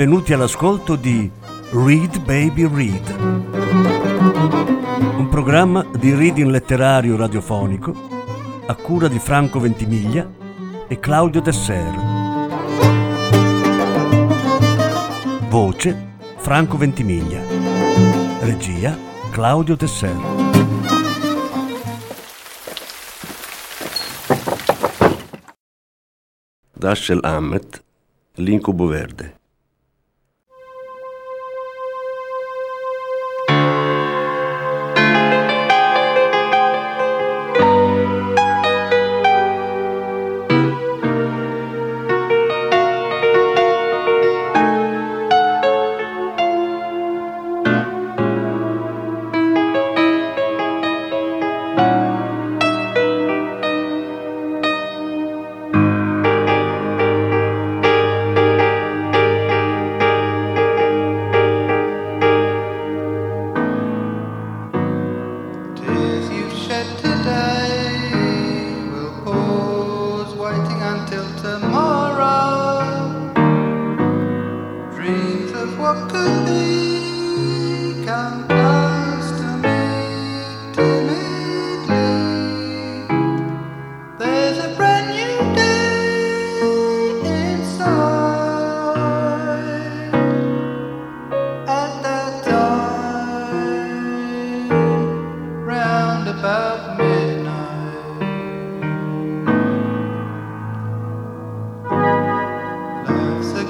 benvenuti 0.00 0.32
all'ascolto 0.32 0.96
di 0.96 1.30
Read 1.72 2.20
Baby 2.24 2.66
Read, 2.66 3.16
un 5.18 5.28
programma 5.28 5.84
di 5.94 6.14
reading 6.14 6.48
letterario 6.48 7.18
radiofonico 7.18 7.92
a 8.64 8.74
cura 8.76 9.08
di 9.08 9.18
Franco 9.18 9.60
Ventimiglia 9.60 10.26
e 10.88 10.98
Claudio 10.98 11.42
Desser. 11.42 11.94
Voce 15.50 16.14
Franco 16.38 16.78
Ventimiglia. 16.78 17.42
Regia 18.40 18.96
Claudio 19.30 19.76
Desser. 19.76 20.16
Dashiell 26.72 27.20
Hammett, 27.22 27.82
L'incubo 28.36 28.86
verde. 28.86 29.39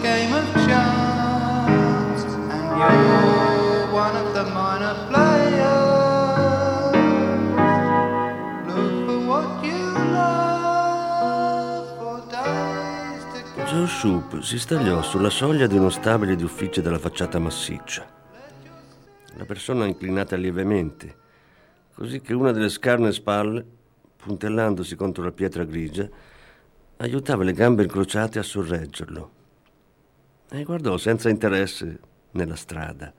Game 0.00 0.32
of 0.32 0.44
chance, 0.66 2.24
and 2.24 2.78
you're 2.78 3.92
one 3.92 4.16
of 4.16 4.32
the 4.32 4.44
minor 4.50 4.94
players. 5.08 5.68
Look 8.66 9.06
for 9.06 9.18
what 9.26 9.62
you 9.62 9.92
love 10.12 11.86
for 11.98 12.20
days 12.30 13.24
to 13.34 13.42
come. 13.54 13.66
Joe 13.66 13.86
Shoop 13.86 14.40
si 14.40 14.58
stagliò 14.58 15.02
sulla 15.02 15.30
soglia 15.30 15.66
di 15.66 15.76
uno 15.76 15.90
stabile 15.90 16.34
di 16.34 16.44
uffici 16.44 16.80
dalla 16.80 16.98
facciata 16.98 17.38
massiccia. 17.38 18.06
La 19.34 19.44
persona 19.44 19.84
inclinata 19.86 20.36
lievemente, 20.36 21.14
così 21.94 22.20
che 22.20 22.32
una 22.32 22.52
delle 22.52 22.70
scarne 22.70 23.12
spalle, 23.12 23.64
puntellandosi 24.16 24.96
contro 24.96 25.24
la 25.24 25.32
pietra 25.32 25.64
grigia, 25.64 26.08
aiutava 26.96 27.44
le 27.44 27.52
gambe 27.52 27.82
incrociate 27.82 28.38
a 28.38 28.42
sorreggerlo. 28.42 29.38
E 30.52 30.64
guardò 30.64 30.96
senza 30.96 31.28
interesse 31.28 31.98
nella 32.32 32.56
strada. 32.56 33.12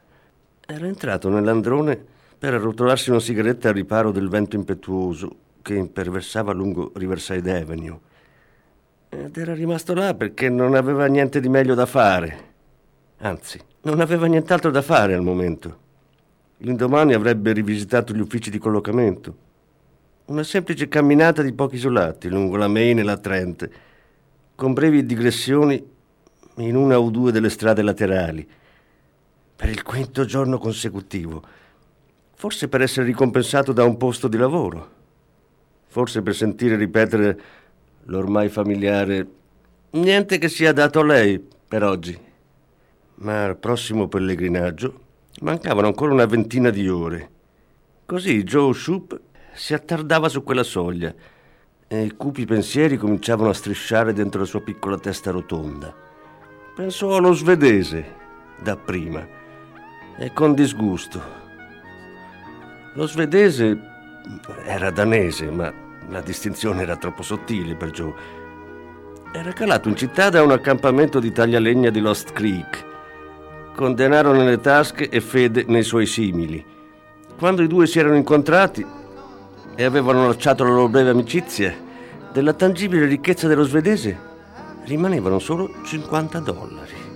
Era 0.67 0.85
entrato 0.85 1.29
nell'androne 1.29 1.97
per 2.37 2.53
arrotolarsi 2.53 3.09
una 3.09 3.21
sigaretta 3.21 3.69
al 3.69 3.75
riparo 3.75 4.11
del 4.11 4.27
vento 4.27 4.57
impetuoso 4.57 5.35
che 5.61 5.75
imperversava 5.75 6.51
lungo 6.51 6.91
Riverside 6.93 7.61
Avenue. 7.61 7.99
Ed 9.07 9.37
era 9.37 9.53
rimasto 9.53 9.93
là 9.93 10.13
perché 10.13 10.49
non 10.49 10.75
aveva 10.75 11.05
niente 11.05 11.39
di 11.39 11.47
meglio 11.47 11.73
da 11.73 11.85
fare. 11.85 12.49
Anzi, 13.19 13.59
non 13.83 14.01
aveva 14.01 14.25
nient'altro 14.25 14.69
da 14.69 14.81
fare 14.81 15.13
al 15.13 15.21
momento. 15.21 15.79
L'indomani 16.57 17.13
avrebbe 17.13 17.53
rivisitato 17.53 18.13
gli 18.13 18.19
uffici 18.19 18.49
di 18.49 18.57
collocamento. 18.57 19.35
Una 20.25 20.43
semplice 20.43 20.89
camminata 20.89 21.41
di 21.41 21.53
pochi 21.53 21.75
isolati 21.75 22.27
lungo 22.27 22.57
la 22.57 22.67
Main 22.67 22.99
e 22.99 23.03
la 23.03 23.17
Trent, 23.17 23.69
con 24.53 24.73
brevi 24.73 25.05
digressioni 25.05 25.99
in 26.57 26.75
una 26.75 26.99
o 26.99 27.09
due 27.09 27.31
delle 27.31 27.49
strade 27.49 27.81
laterali, 27.81 28.47
per 29.55 29.69
il 29.69 29.83
quinto 29.83 30.25
giorno 30.25 30.57
consecutivo, 30.57 31.43
forse 32.33 32.67
per 32.67 32.81
essere 32.81 33.05
ricompensato 33.05 33.71
da 33.71 33.83
un 33.83 33.97
posto 33.97 34.27
di 34.27 34.37
lavoro, 34.37 34.89
forse 35.87 36.21
per 36.21 36.35
sentire 36.35 36.75
ripetere 36.75 37.39
l'ormai 38.05 38.49
familiare 38.49 39.27
niente 39.91 40.37
che 40.37 40.49
sia 40.49 40.73
dato 40.73 40.99
a 40.99 41.05
lei 41.05 41.45
per 41.67 41.83
oggi. 41.83 42.17
Ma 43.15 43.45
al 43.45 43.57
prossimo 43.57 44.07
pellegrinaggio 44.07 44.99
mancavano 45.41 45.87
ancora 45.87 46.13
una 46.13 46.25
ventina 46.25 46.69
di 46.69 46.87
ore. 46.89 47.29
Così 48.05 48.43
Joe 48.43 48.73
Shoop 48.73 49.19
si 49.53 49.73
attardava 49.73 50.27
su 50.27 50.43
quella 50.43 50.63
soglia 50.63 51.13
e 51.87 52.03
i 52.03 52.15
cupi 52.15 52.45
pensieri 52.45 52.97
cominciavano 52.97 53.49
a 53.49 53.53
strisciare 53.53 54.13
dentro 54.13 54.39
la 54.39 54.47
sua 54.47 54.61
piccola 54.61 54.97
testa 54.97 55.29
rotonda. 55.29 56.09
Pensò 56.81 57.15
allo 57.15 57.33
svedese, 57.33 58.03
dapprima, 58.59 59.23
e 60.17 60.33
con 60.33 60.55
disgusto. 60.55 61.21
Lo 62.95 63.05
svedese 63.05 63.79
era 64.65 64.89
danese, 64.89 65.51
ma 65.51 65.71
la 66.09 66.21
distinzione 66.21 66.81
era 66.81 66.95
troppo 66.95 67.21
sottile 67.21 67.75
per 67.75 67.91
Joe. 67.91 68.13
Era 69.31 69.53
calato 69.53 69.89
in 69.89 69.95
città 69.95 70.31
da 70.31 70.41
un 70.41 70.49
accampamento 70.49 71.19
di 71.19 71.31
taglialegna 71.31 71.91
di 71.91 71.99
Lost 71.99 72.33
Creek, 72.33 72.83
con 73.75 73.93
denaro 73.93 74.31
nelle 74.31 74.59
tasche 74.59 75.07
e 75.07 75.21
fede 75.21 75.65
nei 75.67 75.83
suoi 75.83 76.07
simili. 76.07 76.65
Quando 77.37 77.61
i 77.61 77.67
due 77.67 77.85
si 77.85 77.99
erano 77.99 78.15
incontrati 78.15 78.83
e 79.75 79.83
avevano 79.83 80.25
lasciato 80.25 80.63
la 80.63 80.71
loro 80.71 80.87
breve 80.87 81.11
amicizia, 81.11 81.75
della 82.33 82.53
tangibile 82.53 83.05
ricchezza 83.05 83.47
dello 83.47 83.65
svedese 83.65 84.29
rimanevano 84.91 85.39
solo 85.39 85.71
50 85.85 86.39
dollari. 86.39 87.09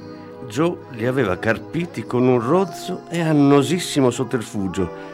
Joe 0.47 0.77
li 0.91 1.05
aveva 1.05 1.37
carpiti 1.37 2.03
con 2.03 2.25
un 2.25 2.39
rozzo 2.39 3.01
e 3.09 3.19
annosissimo 3.19 4.11
sotterfugio 4.11 5.13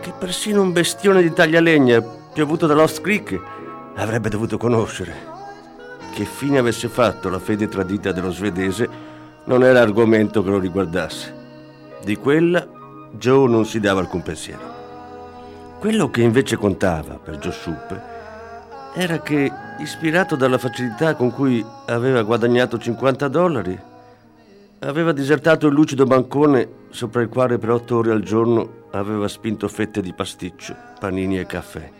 che 0.00 0.12
persino 0.18 0.62
un 0.62 0.72
bestione 0.72 1.22
di 1.22 1.32
taglialegna 1.32 2.00
piovuto 2.32 2.66
da 2.66 2.74
Lost 2.74 3.00
Creek 3.00 3.40
avrebbe 3.94 4.28
dovuto 4.28 4.58
conoscere. 4.58 5.36
Che 6.12 6.24
fine 6.24 6.58
avesse 6.58 6.88
fatto 6.88 7.28
la 7.28 7.38
fede 7.38 7.68
tradita 7.68 8.10
dello 8.10 8.32
svedese 8.32 8.88
non 9.44 9.62
era 9.62 9.80
argomento 9.80 10.42
che 10.42 10.50
lo 10.50 10.58
riguardasse. 10.58 11.34
Di 12.02 12.16
quella 12.16 12.66
Joe 13.12 13.48
non 13.48 13.64
si 13.64 13.78
dava 13.78 14.00
alcun 14.00 14.22
pensiero. 14.22 14.76
Quello 15.78 16.10
che 16.10 16.22
invece 16.22 16.56
contava 16.56 17.14
per 17.22 17.38
Joe 17.38 17.52
Shoop 17.52 18.07
era 18.94 19.20
che, 19.20 19.50
ispirato 19.78 20.36
dalla 20.36 20.58
facilità 20.58 21.14
con 21.14 21.32
cui 21.32 21.64
aveva 21.86 22.22
guadagnato 22.22 22.78
50 22.78 23.28
dollari, 23.28 23.78
aveva 24.80 25.12
disertato 25.12 25.66
il 25.66 25.74
lucido 25.74 26.04
bancone 26.04 26.68
sopra 26.90 27.22
il 27.22 27.28
quale 27.28 27.58
per 27.58 27.70
otto 27.70 27.96
ore 27.96 28.12
al 28.12 28.22
giorno 28.22 28.86
aveva 28.92 29.28
spinto 29.28 29.68
fette 29.68 30.00
di 30.00 30.12
pasticcio, 30.12 30.76
panini 30.98 31.38
e 31.38 31.46
caffè 31.46 31.90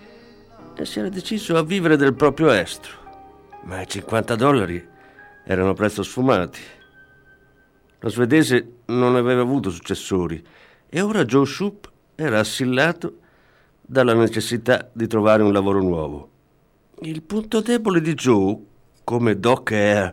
e 0.81 0.87
si 0.87 1.00
era 1.00 1.08
deciso 1.08 1.56
a 1.56 1.64
vivere 1.64 1.96
del 1.96 2.14
proprio 2.14 2.50
estro. 2.50 3.06
Ma 3.64 3.81
i 3.81 3.88
50 3.88 4.37
dollari 4.37 4.88
erano 5.44 5.75
presto 5.75 6.05
sfumati. 6.05 6.61
Lo 7.99 8.08
svedese 8.08 8.75
non 8.87 9.17
aveva 9.17 9.43
avuto 9.43 9.70
successori 9.70 10.43
e 10.88 11.00
ora 11.00 11.25
Joe 11.25 11.44
Shoop 11.44 11.91
era 12.14 12.38
assillato 12.38 13.19
dalla 13.81 14.14
necessità 14.14 14.88
di 14.93 15.08
trovare 15.08 15.43
un 15.43 15.52
lavoro 15.52 15.81
nuovo. 15.81 16.31
Il 17.03 17.23
punto 17.23 17.61
debole 17.61 18.00
di 18.00 18.15
Joe, 18.15 18.56
come 19.05 19.39
Doc 19.39 19.71
Air 19.71 20.12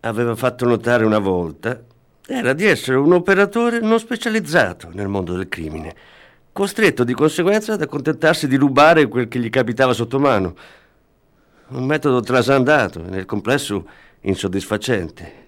aveva 0.00 0.34
fatto 0.34 0.66
notare 0.66 1.04
una 1.04 1.20
volta, 1.20 1.80
era 2.26 2.54
di 2.54 2.64
essere 2.64 2.96
un 2.96 3.12
operatore 3.12 3.78
non 3.78 4.00
specializzato 4.00 4.90
nel 4.92 5.06
mondo 5.06 5.36
del 5.36 5.48
crimine, 5.48 5.94
costretto 6.52 7.04
di 7.04 7.12
conseguenza 7.12 7.74
ad 7.74 7.82
accontentarsi 7.82 8.48
di 8.48 8.56
rubare 8.56 9.06
quel 9.06 9.28
che 9.28 9.38
gli 9.38 9.48
capitava 9.48 9.92
sotto 9.92 10.18
mano. 10.18 10.56
Un 11.68 11.84
metodo 11.84 12.18
trasandato 12.20 13.04
e 13.04 13.10
nel 13.10 13.24
complesso 13.24 13.86
insoddisfacente. 14.22 15.46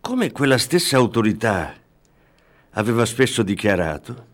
come 0.00 0.32
quella 0.32 0.58
stessa 0.58 0.96
autorità 0.96 1.72
aveva 2.70 3.04
spesso 3.04 3.44
dichiarato, 3.44 4.26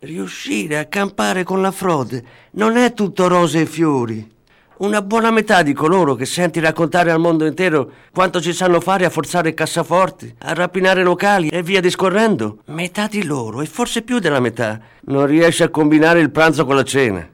riuscire 0.00 0.78
a 0.78 0.86
campare 0.86 1.44
con 1.44 1.62
la 1.62 1.70
frode 1.70 2.24
non 2.52 2.76
è 2.76 2.94
tutto 2.94 3.28
rose 3.28 3.60
e 3.60 3.66
fiori. 3.66 4.38
Una 4.80 5.02
buona 5.02 5.30
metà 5.30 5.60
di 5.60 5.74
coloro 5.74 6.14
che 6.14 6.24
senti 6.24 6.58
raccontare 6.58 7.10
al 7.10 7.20
mondo 7.20 7.44
intero 7.44 7.92
quanto 8.14 8.40
ci 8.40 8.54
sanno 8.54 8.80
fare 8.80 9.04
a 9.04 9.10
forzare 9.10 9.52
cassaforti, 9.52 10.36
a 10.38 10.54
rapinare 10.54 11.02
locali 11.02 11.48
e 11.48 11.62
via 11.62 11.82
discorrendo, 11.82 12.62
metà 12.68 13.06
di 13.06 13.24
loro, 13.24 13.60
e 13.60 13.66
forse 13.66 14.00
più 14.00 14.20
della 14.20 14.40
metà, 14.40 14.80
non 15.02 15.26
riesce 15.26 15.64
a 15.64 15.68
combinare 15.68 16.20
il 16.20 16.30
pranzo 16.30 16.64
con 16.64 16.76
la 16.76 16.82
cena. 16.82 17.28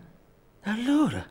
Allora, 0.63 1.25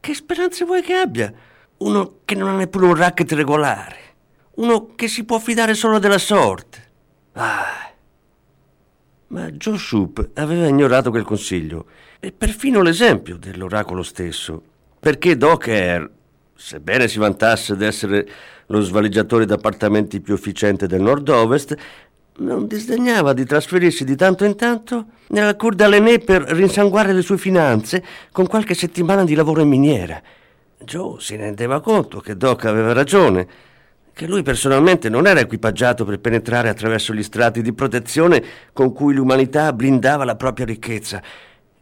che 0.00 0.14
speranze 0.14 0.64
vuoi 0.64 0.80
che 0.80 0.94
abbia? 0.94 1.30
Uno 1.76 2.20
che 2.24 2.34
non 2.34 2.48
ha 2.48 2.56
neppure 2.56 2.86
un 2.86 2.94
racket 2.94 3.32
regolare, 3.32 3.98
uno 4.54 4.94
che 4.94 5.08
si 5.08 5.24
può 5.24 5.38
fidare 5.38 5.74
solo 5.74 5.98
della 5.98 6.16
sorte. 6.16 6.90
Ah. 7.32 7.92
Ma 9.26 9.50
Joe 9.50 9.76
Shoup 9.76 10.30
aveva 10.36 10.68
ignorato 10.68 11.10
quel 11.10 11.24
consiglio 11.24 11.84
e 12.18 12.32
perfino 12.32 12.80
l'esempio 12.80 13.36
dell'oracolo 13.36 14.02
stesso, 14.02 14.62
perché 15.04 15.36
Doc 15.36 15.68
Air, 15.68 16.10
sebbene 16.56 17.08
si 17.08 17.18
vantasse 17.18 17.76
d'essere 17.76 18.26
lo 18.68 18.80
svaligiatore 18.80 19.44
d'appartamenti 19.44 20.22
più 20.22 20.32
efficiente 20.32 20.86
del 20.86 21.02
nord-ovest, 21.02 21.76
non 22.38 22.66
disdegnava 22.66 23.34
di 23.34 23.44
trasferirsi 23.44 24.06
di 24.06 24.16
tanto 24.16 24.46
in 24.46 24.56
tanto 24.56 25.08
nella 25.26 25.56
Cour 25.56 25.74
d'Alenée 25.74 26.20
per 26.20 26.40
rinsanguare 26.44 27.12
le 27.12 27.20
sue 27.20 27.36
finanze 27.36 28.02
con 28.32 28.46
qualche 28.46 28.72
settimana 28.72 29.24
di 29.24 29.34
lavoro 29.34 29.60
in 29.60 29.68
miniera. 29.68 30.18
Joe 30.78 31.20
si 31.20 31.36
rendeva 31.36 31.82
conto 31.82 32.20
che 32.20 32.38
Doc 32.38 32.64
aveva 32.64 32.94
ragione 32.94 33.46
che 34.14 34.26
lui 34.26 34.42
personalmente 34.42 35.10
non 35.10 35.26
era 35.26 35.40
equipaggiato 35.40 36.06
per 36.06 36.18
penetrare 36.18 36.70
attraverso 36.70 37.12
gli 37.12 37.22
strati 37.22 37.60
di 37.60 37.74
protezione 37.74 38.42
con 38.72 38.94
cui 38.94 39.12
l'umanità 39.12 39.70
blindava 39.74 40.24
la 40.24 40.36
propria 40.36 40.64
ricchezza. 40.64 41.20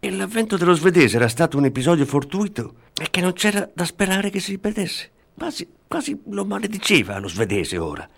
E 0.05 0.11
l'avvento 0.11 0.57
dello 0.57 0.75
svedese 0.75 1.15
era 1.15 1.29
stato 1.29 1.57
un 1.57 1.65
episodio 1.65 2.05
fortuito 2.05 2.75
e 3.01 3.07
che 3.09 3.21
non 3.21 3.35
c'era 3.35 3.71
da 3.73 3.85
sperare 3.85 4.31
che 4.31 4.41
si 4.41 4.51
ripetesse. 4.51 5.11
Quasi, 5.33 5.69
quasi 5.87 6.21
lo 6.31 6.45
malediceva 6.45 7.21
lo 7.21 7.29
svedese 7.29 7.79
ora. 7.79 8.09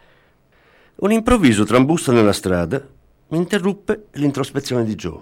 Un 0.94 1.12
improvviso 1.12 1.64
trambusto 1.64 2.10
nella 2.10 2.32
strada 2.32 2.82
interruppe 3.28 4.06
l'introspezione 4.12 4.82
di 4.84 4.94
Joe. 4.94 5.20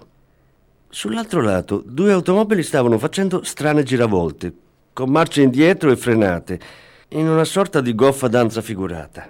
Sull'altro 0.87 1.41
lato, 1.41 1.83
due 1.85 2.13
automobili 2.13 2.63
stavano 2.63 2.97
facendo 2.97 3.43
strane 3.43 3.83
giravolte, 3.83 4.53
con 4.93 5.09
marce 5.09 5.41
indietro 5.41 5.91
e 5.91 5.97
frenate 5.97 6.59
in 7.09 7.27
una 7.27 7.43
sorta 7.43 7.81
di 7.81 7.93
goffa 7.93 8.29
danza 8.29 8.61
figurata. 8.61 9.29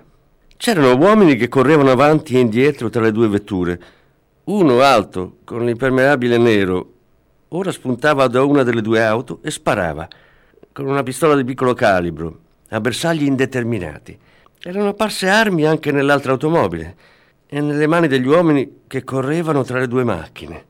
C'erano 0.55 0.95
uomini 0.95 1.35
che 1.35 1.47
correvano 1.47 1.89
avanti 1.89 2.35
e 2.35 2.41
indietro 2.41 2.91
tra 2.91 3.01
le 3.01 3.11
due 3.11 3.27
vetture. 3.27 3.81
Uno 4.43 4.81
alto, 4.81 5.37
con 5.45 5.65
l'impermeabile 5.65 6.37
nero, 6.37 6.92
ora 7.55 7.71
spuntava 7.71 8.27
da 8.27 8.43
una 8.43 8.63
delle 8.63 8.81
due 8.81 9.03
auto 9.03 9.39
e 9.43 9.51
sparava, 9.51 10.07
con 10.71 10.87
una 10.87 11.03
pistola 11.03 11.35
di 11.35 11.43
piccolo 11.43 11.73
calibro, 11.73 12.39
a 12.69 12.81
bersagli 12.81 13.25
indeterminati. 13.25 14.17
Erano 14.59 14.89
apparse 14.89 15.29
armi 15.29 15.65
anche 15.65 15.91
nell'altra 15.91 16.31
automobile 16.31 16.95
e 17.45 17.61
nelle 17.61 17.85
mani 17.85 18.07
degli 18.07 18.25
uomini 18.25 18.81
che 18.87 19.03
correvano 19.03 19.63
tra 19.63 19.77
le 19.77 19.87
due 19.87 20.03
macchine. 20.03 20.65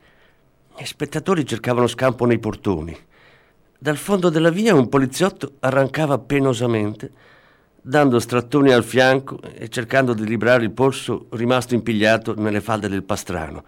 Gli 0.77 0.83
spettatori 0.83 1.45
cercavano 1.45 1.87
scampo 1.87 2.25
nei 2.25 2.39
portoni. 2.39 2.97
Dal 3.79 3.97
fondo 3.97 4.29
della 4.29 4.49
via 4.49 4.75
un 4.75 4.89
poliziotto 4.89 5.53
arrancava 5.59 6.17
penosamente, 6.17 7.11
dando 7.81 8.19
strattoni 8.19 8.71
al 8.71 8.83
fianco 8.83 9.39
e 9.41 9.69
cercando 9.69 10.13
di 10.13 10.25
librare 10.25 10.63
il 10.63 10.71
polso 10.71 11.27
rimasto 11.29 11.75
impigliato 11.75 12.33
nelle 12.35 12.59
falde 12.59 12.89
del 12.89 13.03
pastrano. 13.03 13.63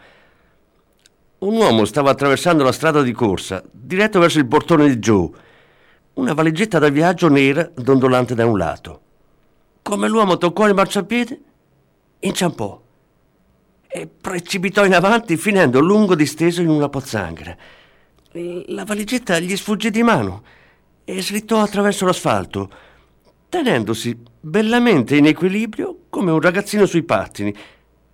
Un 1.37 1.53
uomo 1.53 1.83
stava 1.83 2.11
attraversando 2.11 2.63
la 2.63 2.71
strada 2.71 3.01
di 3.01 3.11
corsa, 3.11 3.61
diretto 3.69 4.19
verso 4.19 4.39
il 4.39 4.47
portone 4.47 4.87
di 4.87 4.97
Joe, 4.99 5.29
una 6.13 6.33
valigetta 6.33 6.79
da 6.79 6.87
viaggio 6.87 7.27
nera 7.27 7.69
dondolante 7.75 8.35
da 8.35 8.45
un 8.45 8.57
lato. 8.57 9.01
Come 9.81 10.07
l'uomo 10.07 10.37
toccò 10.37 10.65
il 10.65 10.73
marciapiede, 10.73 11.41
inciampò 12.19 12.81
e 13.85 14.07
precipitò 14.07 14.85
in 14.85 14.93
avanti 14.93 15.35
finendo 15.35 15.81
lungo 15.81 16.15
disteso 16.15 16.61
in 16.61 16.69
una 16.69 16.87
pozzanghera. 16.87 17.55
La 18.67 18.85
valigetta 18.85 19.37
gli 19.37 19.55
sfuggì 19.57 19.89
di 19.89 20.03
mano 20.03 20.43
e 21.03 21.21
slittò 21.21 21.61
attraverso 21.61 22.05
l'asfalto, 22.05 22.69
tenendosi 23.49 24.17
bellamente 24.39 25.17
in 25.17 25.25
equilibrio 25.25 26.05
come 26.09 26.31
un 26.31 26.39
ragazzino 26.39 26.85
sui 26.85 27.03
pattini, 27.03 27.53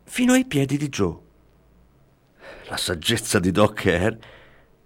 fino 0.03 0.33
ai 0.33 0.45
piedi 0.45 0.75
di 0.77 0.89
Joe. 0.89 1.29
La 2.71 2.77
saggezza 2.77 3.37
di 3.37 3.51
Doc 3.51 3.85
Air 3.85 4.17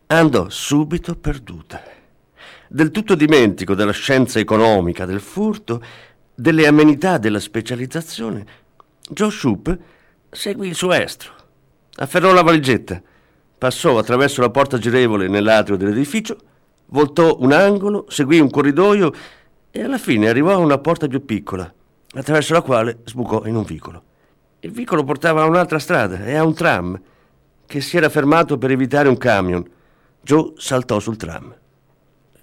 andò 0.07 0.49
subito 0.49 1.15
perduta. 1.15 1.83
Del 2.67 2.89
tutto 2.89 3.13
dimentico 3.13 3.75
della 3.75 3.91
scienza 3.91 4.39
economica 4.39 5.05
del 5.05 5.19
furto, 5.19 5.83
delle 6.33 6.65
amenità 6.65 7.19
della 7.19 7.39
specializzazione, 7.39 8.43
Joe 9.07 9.29
Shoup 9.29 9.77
seguì 10.31 10.69
il 10.69 10.73
suo 10.73 10.93
estro, 10.93 11.31
afferrò 11.97 12.33
la 12.33 12.41
valigetta 12.41 12.99
Passò 13.55 13.99
attraverso 13.99 14.41
la 14.41 14.49
porta 14.49 14.79
girevole 14.79 15.27
nell'atrio 15.27 15.77
dell'edificio, 15.77 16.37
voltò 16.87 17.37
un 17.39 17.51
angolo, 17.51 18.07
seguì 18.09 18.39
un 18.39 18.49
corridoio 18.49 19.13
e 19.69 19.83
alla 19.83 19.99
fine 19.99 20.27
arrivò 20.27 20.53
a 20.53 20.57
una 20.57 20.79
porta 20.79 21.05
più 21.05 21.23
piccola, 21.23 21.71
attraverso 22.15 22.53
la 22.53 22.63
quale 22.63 23.01
sbucò 23.03 23.45
in 23.45 23.55
un 23.55 23.63
vicolo. 23.63 24.03
Il 24.61 24.71
vicolo 24.71 25.03
portava 25.03 25.43
a 25.43 25.45
un'altra 25.45 25.77
strada 25.77 26.25
e 26.25 26.33
a 26.33 26.43
un 26.43 26.55
tram 26.55 26.99
che 27.65 27.81
si 27.81 27.97
era 27.97 28.09
fermato 28.09 28.57
per 28.57 28.71
evitare 28.71 29.09
un 29.09 29.17
camion. 29.17 29.67
Joe 30.21 30.53
saltò 30.57 30.99
sul 30.99 31.17
tram. 31.17 31.55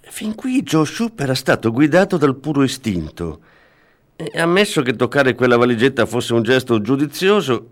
Fin 0.01 0.35
qui 0.35 0.61
Joe 0.63 0.85
Shoup 0.85 1.19
era 1.19 1.33
stato 1.33 1.71
guidato 1.71 2.17
dal 2.17 2.35
puro 2.35 2.63
istinto 2.63 3.41
e 4.15 4.39
ammesso 4.39 4.81
che 4.81 4.95
toccare 4.95 5.33
quella 5.33 5.57
valigetta 5.57 6.05
fosse 6.05 6.33
un 6.33 6.43
gesto 6.43 6.81
giudizioso, 6.81 7.69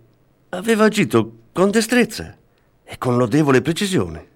aveva 0.49 0.85
agito 0.85 1.33
con 1.51 1.69
destrezza 1.69 2.35
e 2.83 2.97
con 2.97 3.17
lodevole 3.17 3.61
precisione. 3.61 4.27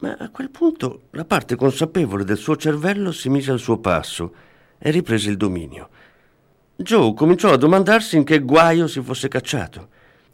Ma 0.00 0.16
a 0.18 0.30
quel 0.30 0.50
punto 0.50 1.02
la 1.10 1.24
parte 1.24 1.56
consapevole 1.56 2.24
del 2.24 2.36
suo 2.36 2.56
cervello 2.56 3.12
si 3.12 3.28
mise 3.28 3.50
al 3.50 3.58
suo 3.58 3.78
passo 3.78 4.32
e 4.78 4.90
riprese 4.90 5.28
il 5.28 5.36
dominio. 5.36 5.88
Joe 6.76 7.12
cominciò 7.14 7.52
a 7.52 7.56
domandarsi 7.56 8.16
in 8.16 8.24
che 8.24 8.38
guaio 8.38 8.86
si 8.86 9.02
fosse 9.02 9.28
cacciato, 9.28 9.88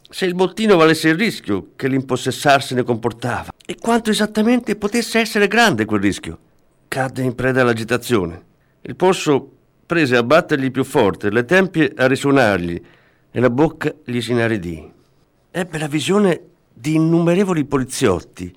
se 0.09 0.25
il 0.25 0.35
bottino 0.35 0.75
valesse 0.75 1.09
il 1.09 1.15
rischio 1.15 1.71
che 1.75 1.87
l'impossessarsene 1.87 2.83
comportava 2.83 3.51
e 3.65 3.75
quanto 3.75 4.11
esattamente 4.11 4.75
potesse 4.75 5.19
essere 5.19 5.47
grande 5.47 5.85
quel 5.85 6.01
rischio. 6.01 6.39
Cadde 6.87 7.23
in 7.23 7.35
preda 7.35 7.61
all'agitazione. 7.61 8.43
Il 8.81 8.95
polso 8.95 9.51
prese 9.85 10.15
a 10.15 10.23
battergli 10.23 10.71
più 10.71 10.83
forte, 10.83 11.31
le 11.31 11.45
tempie 11.45 11.91
a 11.95 12.07
risuonargli 12.07 12.81
e 13.31 13.39
la 13.39 13.49
bocca 13.49 13.93
gli 14.03 14.21
si 14.21 14.31
inaridì. 14.31 14.91
Ebbe 15.51 15.77
la 15.77 15.87
visione 15.87 16.41
di 16.73 16.95
innumerevoli 16.95 17.65
poliziotti 17.65 18.53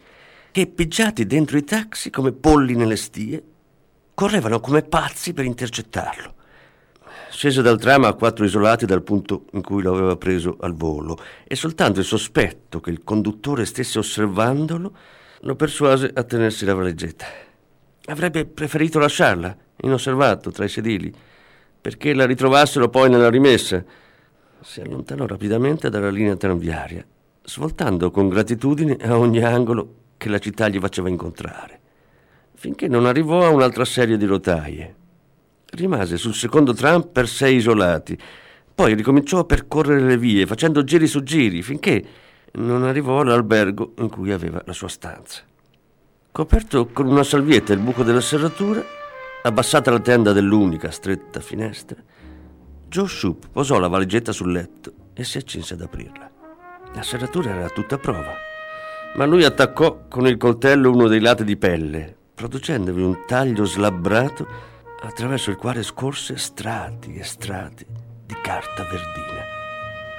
che, 0.50 0.67
pigiati 0.67 1.26
dentro 1.26 1.57
i 1.57 1.64
taxi 1.64 2.11
come 2.11 2.33
polli 2.33 2.75
nelle 2.75 2.97
stie, 2.97 3.43
correvano 4.14 4.61
come 4.61 4.83
pazzi 4.83 5.33
per 5.33 5.45
intercettarlo. 5.45 6.35
Scese 7.38 7.62
dal 7.62 7.78
tram 7.78 8.02
a 8.02 8.14
quattro 8.14 8.45
isolati 8.45 8.85
dal 8.85 9.04
punto 9.04 9.45
in 9.52 9.62
cui 9.62 9.80
lo 9.80 9.95
aveva 9.95 10.16
preso 10.16 10.57
al 10.59 10.75
volo 10.75 11.16
e 11.47 11.54
soltanto 11.54 12.00
il 12.00 12.04
sospetto 12.04 12.80
che 12.80 12.90
il 12.90 13.04
conduttore 13.04 13.64
stesse 13.64 14.00
osservandolo 14.00 14.92
lo 15.42 15.54
persuase 15.54 16.11
a 16.12 16.25
tenersi 16.25 16.64
la 16.64 16.75
valigetta. 16.75 17.26
Avrebbe 18.07 18.45
preferito 18.45 18.99
lasciarla, 18.99 19.57
inosservato, 19.83 20.50
tra 20.50 20.64
i 20.64 20.68
sedili, 20.68 21.14
perché 21.80 22.12
la 22.12 22.26
ritrovassero 22.26 22.88
poi 22.88 23.09
nella 23.09 23.30
rimessa. 23.30 23.85
Si 24.61 24.80
allontanò 24.80 25.25
rapidamente 25.25 25.90
dalla 25.90 26.11
linea 26.11 26.35
tranviaria 26.35 27.07
svoltando 27.45 28.11
con 28.11 28.28
gratitudine 28.28 28.97
a 28.97 29.16
ogni 29.16 29.45
angolo 29.45 29.95
che 30.16 30.28
la 30.28 30.40
città 30.40 30.66
gli 30.66 30.80
faceva 30.80 31.09
incontrare, 31.09 31.80
finché 32.54 32.88
non 32.88 33.07
arrivò 33.07 33.47
a 33.47 33.50
un'altra 33.50 33.85
serie 33.85 34.16
di 34.16 34.26
rotaie. 34.26 34.97
Rimase 35.70 36.16
sul 36.16 36.34
secondo 36.34 36.72
tram 36.72 37.08
per 37.12 37.28
sei 37.28 37.56
isolati, 37.56 38.18
poi 38.75 38.94
ricominciò 38.94 39.40
a 39.40 39.44
percorrere 39.44 40.00
le 40.00 40.16
vie, 40.16 40.46
facendo 40.46 40.84
giri 40.84 41.06
su 41.06 41.22
giri, 41.22 41.62
finché 41.62 42.04
non 42.52 42.84
arrivò 42.84 43.20
all'albergo 43.20 43.92
in 43.98 44.08
cui 44.08 44.32
aveva 44.32 44.62
la 44.64 44.72
sua 44.72 44.88
stanza. 44.88 45.42
Coperto 46.30 46.87
con 46.87 47.06
una 47.06 47.22
salvietta 47.22 47.72
il 47.72 47.80
buco 47.80 48.02
della 48.02 48.20
serratura, 48.20 48.82
abbassata 49.42 49.90
la 49.90 50.00
tenda 50.00 50.32
dell'unica 50.32 50.90
stretta 50.90 51.40
finestra, 51.40 51.96
Joe 52.88 53.06
Shoup 53.06 53.48
posò 53.52 53.78
la 53.78 53.88
valigetta 53.88 54.32
sul 54.32 54.52
letto 54.52 54.92
e 55.12 55.25
si 55.25 55.37
accinse 55.37 55.75
ad 55.75 55.82
aprirla. 55.82 56.30
La 56.94 57.02
serratura 57.02 57.50
era 57.50 57.68
tutta 57.68 57.96
a 57.96 57.98
prova, 57.98 58.34
ma 59.16 59.26
lui 59.26 59.44
attaccò 59.44 60.06
con 60.08 60.26
il 60.26 60.38
coltello 60.38 60.90
uno 60.90 61.08
dei 61.08 61.20
lati 61.20 61.44
di 61.44 61.56
pelle, 61.56 62.16
producendovi 62.34 63.02
un 63.02 63.25
taglio 63.26 63.64
slabbrato 63.64 64.46
attraverso 65.00 65.50
il 65.50 65.57
quale 65.57 65.83
scorse 65.83 66.37
strati 66.37 67.14
e 67.14 67.25
strati 67.25 67.87
di 68.26 68.35
carta 68.43 68.83
verdina. 68.83 69.45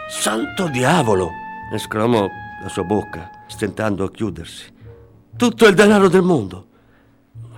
Santo 0.10 0.68
diavolo! 0.68 1.30
esclamò 1.72 2.28
la 2.62 2.70
sua 2.70 2.84
bocca, 2.84 3.30
stentando 3.48 4.04
a 4.04 4.12
chiudersi. 4.12 4.74
Tutto 5.36 5.68
il 5.68 5.76
denaro 5.76 6.08
del 6.08 6.24
mondo! 6.24 6.68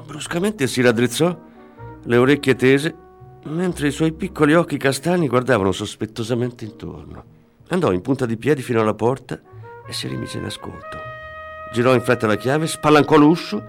Bruscamente 0.05 0.67
si 0.67 0.81
raddrizzò, 0.81 1.49
le 2.03 2.17
orecchie 2.17 2.55
tese, 2.55 2.95
mentre 3.45 3.87
i 3.87 3.91
suoi 3.91 4.11
piccoli 4.11 4.53
occhi 4.53 4.77
castani 4.77 5.27
guardavano 5.27 5.71
sospettosamente 5.71 6.65
intorno. 6.65 7.23
Andò 7.69 7.91
in 7.93 8.01
punta 8.01 8.25
di 8.25 8.35
piedi 8.35 8.61
fino 8.61 8.81
alla 8.81 8.93
porta 8.93 9.39
e 9.87 9.93
si 9.93 10.07
rimise 10.07 10.37
in 10.37 10.45
ascolto. 10.45 10.97
Girò 11.71 11.93
in 11.93 12.01
fretta 12.01 12.27
la 12.27 12.35
chiave, 12.35 12.67
spalancò 12.67 13.15
l'uscio 13.15 13.63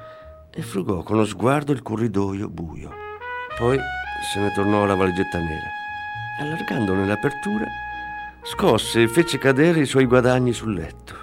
e 0.53 0.61
frugò 0.63 1.03
con 1.03 1.17
lo 1.17 1.25
sguardo 1.25 1.71
il 1.71 1.83
corridoio 1.83 2.49
buio. 2.49 3.02
Poi 3.59 3.79
se 4.33 4.41
ne 4.41 4.53
tornò 4.53 4.85
alla 4.85 4.95
valigetta 4.95 5.39
nera. 5.39 5.69
Allargandone 6.41 7.07
l'apertura, 7.07 7.67
scosse 8.43 9.03
e 9.03 9.09
fece 9.09 9.39
cadere 9.39 9.81
i 9.81 9.87
suoi 9.87 10.07
guadagni 10.07 10.53
sul 10.53 10.73
letto. 10.75 11.15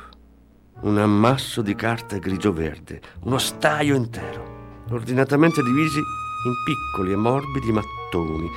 Un 0.81 0.97
ammasso 0.97 1.61
di 1.61 1.75
carta 1.75 2.17
grigio-verde, 2.17 3.01
uno 3.23 3.37
staio 3.37 3.95
intero, 3.95 4.83
ordinatamente 4.91 5.61
divisi 5.61 5.97
in 5.97 6.53
piccoli 6.63 7.11
e 7.11 7.17
morbidi 7.17 7.71
mattoni, 7.71 8.49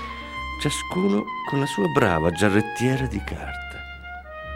ciascuno 0.60 1.24
con 1.48 1.58
la 1.58 1.66
sua 1.66 1.88
brava 1.88 2.30
giarrettiera 2.30 3.06
di 3.06 3.18
carta. 3.24 3.80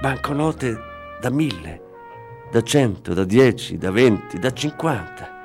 Banconote 0.01 0.79
da 1.21 1.31
mille, 1.31 1.83
da 2.53 2.63
cento, 2.63 3.15
da 3.15 3.25
dieci, 3.25 3.79
da 3.79 3.91
venti, 3.91 4.39
da 4.39 4.53
cinquanta. 4.53 5.36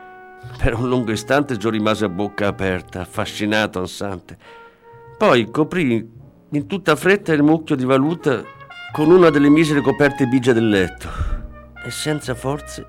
Per 0.57 0.73
un 0.73 0.87
lungo 0.87 1.11
istante 1.11 1.57
Gio 1.57 1.69
rimase 1.69 2.05
a 2.05 2.09
bocca 2.09 2.47
aperta, 2.47 3.01
affascinato, 3.01 3.79
ansante. 3.79 4.37
Poi 5.17 5.49
coprì 5.49 6.09
in 6.49 6.67
tutta 6.67 6.95
fretta 6.95 7.33
il 7.33 7.43
mucchio 7.43 7.75
di 7.75 7.85
valuta 7.85 8.43
con 8.91 9.09
una 9.09 9.29
delle 9.29 9.49
misere 9.49 9.81
coperte 9.81 10.27
bigie 10.27 10.53
del 10.53 10.67
letto 10.67 11.07
e 11.83 11.89
senza 11.89 12.35
forze 12.35 12.85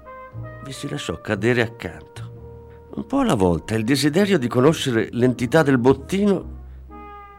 vi 0.64 0.72
si 0.72 0.88
lasciò 0.88 1.20
cadere 1.20 1.62
accanto. 1.62 2.90
Un 2.94 3.06
po' 3.06 3.20
alla 3.20 3.34
volta 3.34 3.74
il 3.74 3.84
desiderio 3.84 4.38
di 4.38 4.48
conoscere 4.48 5.08
l'entità 5.12 5.62
del 5.62 5.78
bottino 5.78 6.60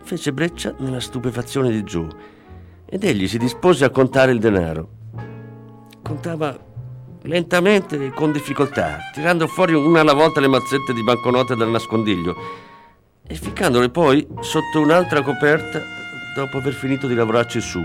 fece 0.01 0.33
breccia 0.33 0.73
nella 0.79 0.99
stupefazione 0.99 1.69
di 1.69 1.83
Joe 1.83 2.09
ed 2.85 3.03
egli 3.03 3.27
si 3.27 3.37
dispose 3.37 3.85
a 3.85 3.89
contare 3.89 4.31
il 4.31 4.39
denaro. 4.39 4.89
Contava 6.01 6.57
lentamente 7.23 8.11
con 8.11 8.31
difficoltà, 8.31 8.97
tirando 9.13 9.47
fuori 9.47 9.73
una 9.73 10.01
alla 10.01 10.13
volta 10.13 10.39
le 10.39 10.47
mazzette 10.47 10.93
di 10.93 11.03
banconote 11.03 11.55
dal 11.55 11.69
nascondiglio 11.69 12.35
e 13.25 13.35
ficcandole 13.35 13.89
poi 13.89 14.27
sotto 14.41 14.81
un'altra 14.81 15.21
coperta 15.21 15.81
dopo 16.35 16.57
aver 16.57 16.73
finito 16.73 17.07
di 17.07 17.15
lavorarci 17.15 17.61
su. 17.61 17.79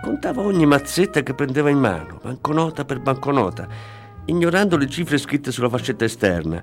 Contava 0.00 0.40
ogni 0.40 0.64
mazzetta 0.64 1.22
che 1.22 1.34
prendeva 1.34 1.68
in 1.68 1.78
mano, 1.78 2.18
banconota 2.22 2.86
per 2.86 3.00
banconota, 3.00 3.68
ignorando 4.24 4.78
le 4.78 4.88
cifre 4.88 5.18
scritte 5.18 5.52
sulla 5.52 5.68
fascetta 5.68 6.04
esterna. 6.06 6.62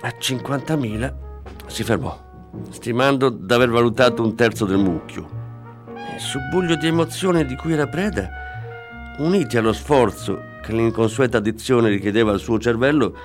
A 0.00 0.14
50.000 0.18 1.14
si 1.66 1.82
fermò, 1.82 2.18
stimando 2.70 3.28
d'aver 3.28 3.68
valutato 3.68 4.22
un 4.22 4.34
terzo 4.34 4.64
del 4.64 4.78
mucchio. 4.78 5.36
E 6.14 6.18
subbuglio 6.18 6.76
di 6.76 6.86
emozione 6.86 7.44
di 7.44 7.54
cui 7.56 7.74
era 7.74 7.86
preda, 7.86 8.47
uniti 9.18 9.56
allo 9.56 9.72
sforzo 9.72 10.56
che 10.62 10.72
l'inconsueta 10.72 11.40
dizione 11.40 11.88
richiedeva 11.88 12.32
al 12.32 12.40
suo 12.40 12.58
cervello, 12.58 13.16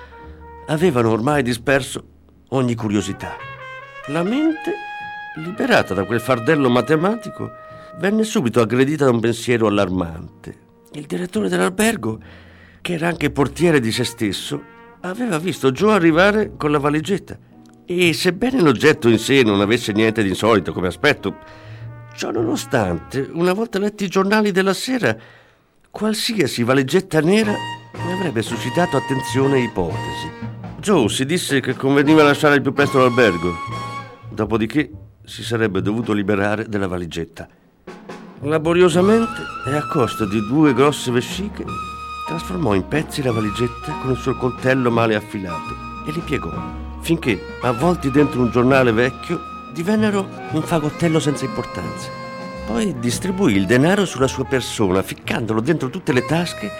avevano 0.66 1.10
ormai 1.10 1.42
disperso 1.42 2.04
ogni 2.50 2.74
curiosità. 2.74 3.36
La 4.06 4.22
mente, 4.22 4.72
liberata 5.36 5.94
da 5.94 6.04
quel 6.04 6.20
fardello 6.20 6.70
matematico, 6.70 7.50
venne 7.98 8.24
subito 8.24 8.60
aggredita 8.60 9.04
da 9.04 9.10
un 9.10 9.20
pensiero 9.20 9.66
allarmante. 9.66 10.62
Il 10.92 11.06
direttore 11.06 11.48
dell'albergo, 11.48 12.20
che 12.80 12.92
era 12.92 13.08
anche 13.08 13.30
portiere 13.30 13.80
di 13.80 13.92
se 13.92 14.04
stesso, 14.04 14.62
aveva 15.00 15.38
visto 15.38 15.70
Joe 15.70 15.94
arrivare 15.94 16.52
con 16.56 16.70
la 16.70 16.78
valigetta 16.78 17.38
e 17.86 18.12
sebbene 18.14 18.60
l'oggetto 18.60 19.08
in 19.08 19.18
sé 19.18 19.42
non 19.42 19.60
avesse 19.60 19.92
niente 19.92 20.22
di 20.22 20.30
insolito 20.30 20.72
come 20.72 20.86
aspetto, 20.86 21.36
ciò 22.14 22.30
nonostante, 22.30 23.28
una 23.32 23.52
volta 23.52 23.78
letti 23.78 24.04
i 24.04 24.08
giornali 24.08 24.52
della 24.52 24.72
sera, 24.72 25.16
qualsiasi 25.94 26.64
valigetta 26.64 27.20
nera 27.20 27.52
ne 27.52 28.12
avrebbe 28.12 28.42
suscitato 28.42 28.96
attenzione 28.96 29.58
e 29.58 29.62
ipotesi. 29.62 30.28
Joe 30.80 31.08
si 31.08 31.24
disse 31.24 31.60
che 31.60 31.74
conveniva 31.74 32.24
lasciare 32.24 32.56
il 32.56 32.62
più 32.62 32.72
presto 32.72 32.98
l'albergo, 32.98 33.54
dopodiché 34.28 34.90
si 35.24 35.44
sarebbe 35.44 35.80
dovuto 35.82 36.12
liberare 36.12 36.68
della 36.68 36.88
valigetta. 36.88 37.46
Laboriosamente 38.40 39.40
e 39.68 39.76
a 39.76 39.86
costo 39.86 40.26
di 40.26 40.44
due 40.48 40.74
grosse 40.74 41.12
vesciche, 41.12 41.64
trasformò 42.26 42.74
in 42.74 42.88
pezzi 42.88 43.22
la 43.22 43.30
valigetta 43.30 43.92
con 44.02 44.10
il 44.10 44.16
suo 44.16 44.36
coltello 44.36 44.90
male 44.90 45.14
affilato 45.14 45.76
e 46.08 46.10
li 46.10 46.20
piegò, 46.20 46.50
finché, 47.02 47.40
avvolti 47.62 48.10
dentro 48.10 48.40
un 48.40 48.50
giornale 48.50 48.90
vecchio, 48.90 49.40
divennero 49.72 50.28
un 50.50 50.62
fagottello 50.62 51.20
senza 51.20 51.44
importanza. 51.44 52.23
Poi 52.66 52.98
distribuì 52.98 53.54
il 53.54 53.66
denaro 53.66 54.06
sulla 54.06 54.26
sua 54.26 54.44
persona, 54.44 55.02
ficcandolo 55.02 55.60
dentro 55.60 55.90
tutte 55.90 56.12
le 56.12 56.24
tasche 56.24 56.70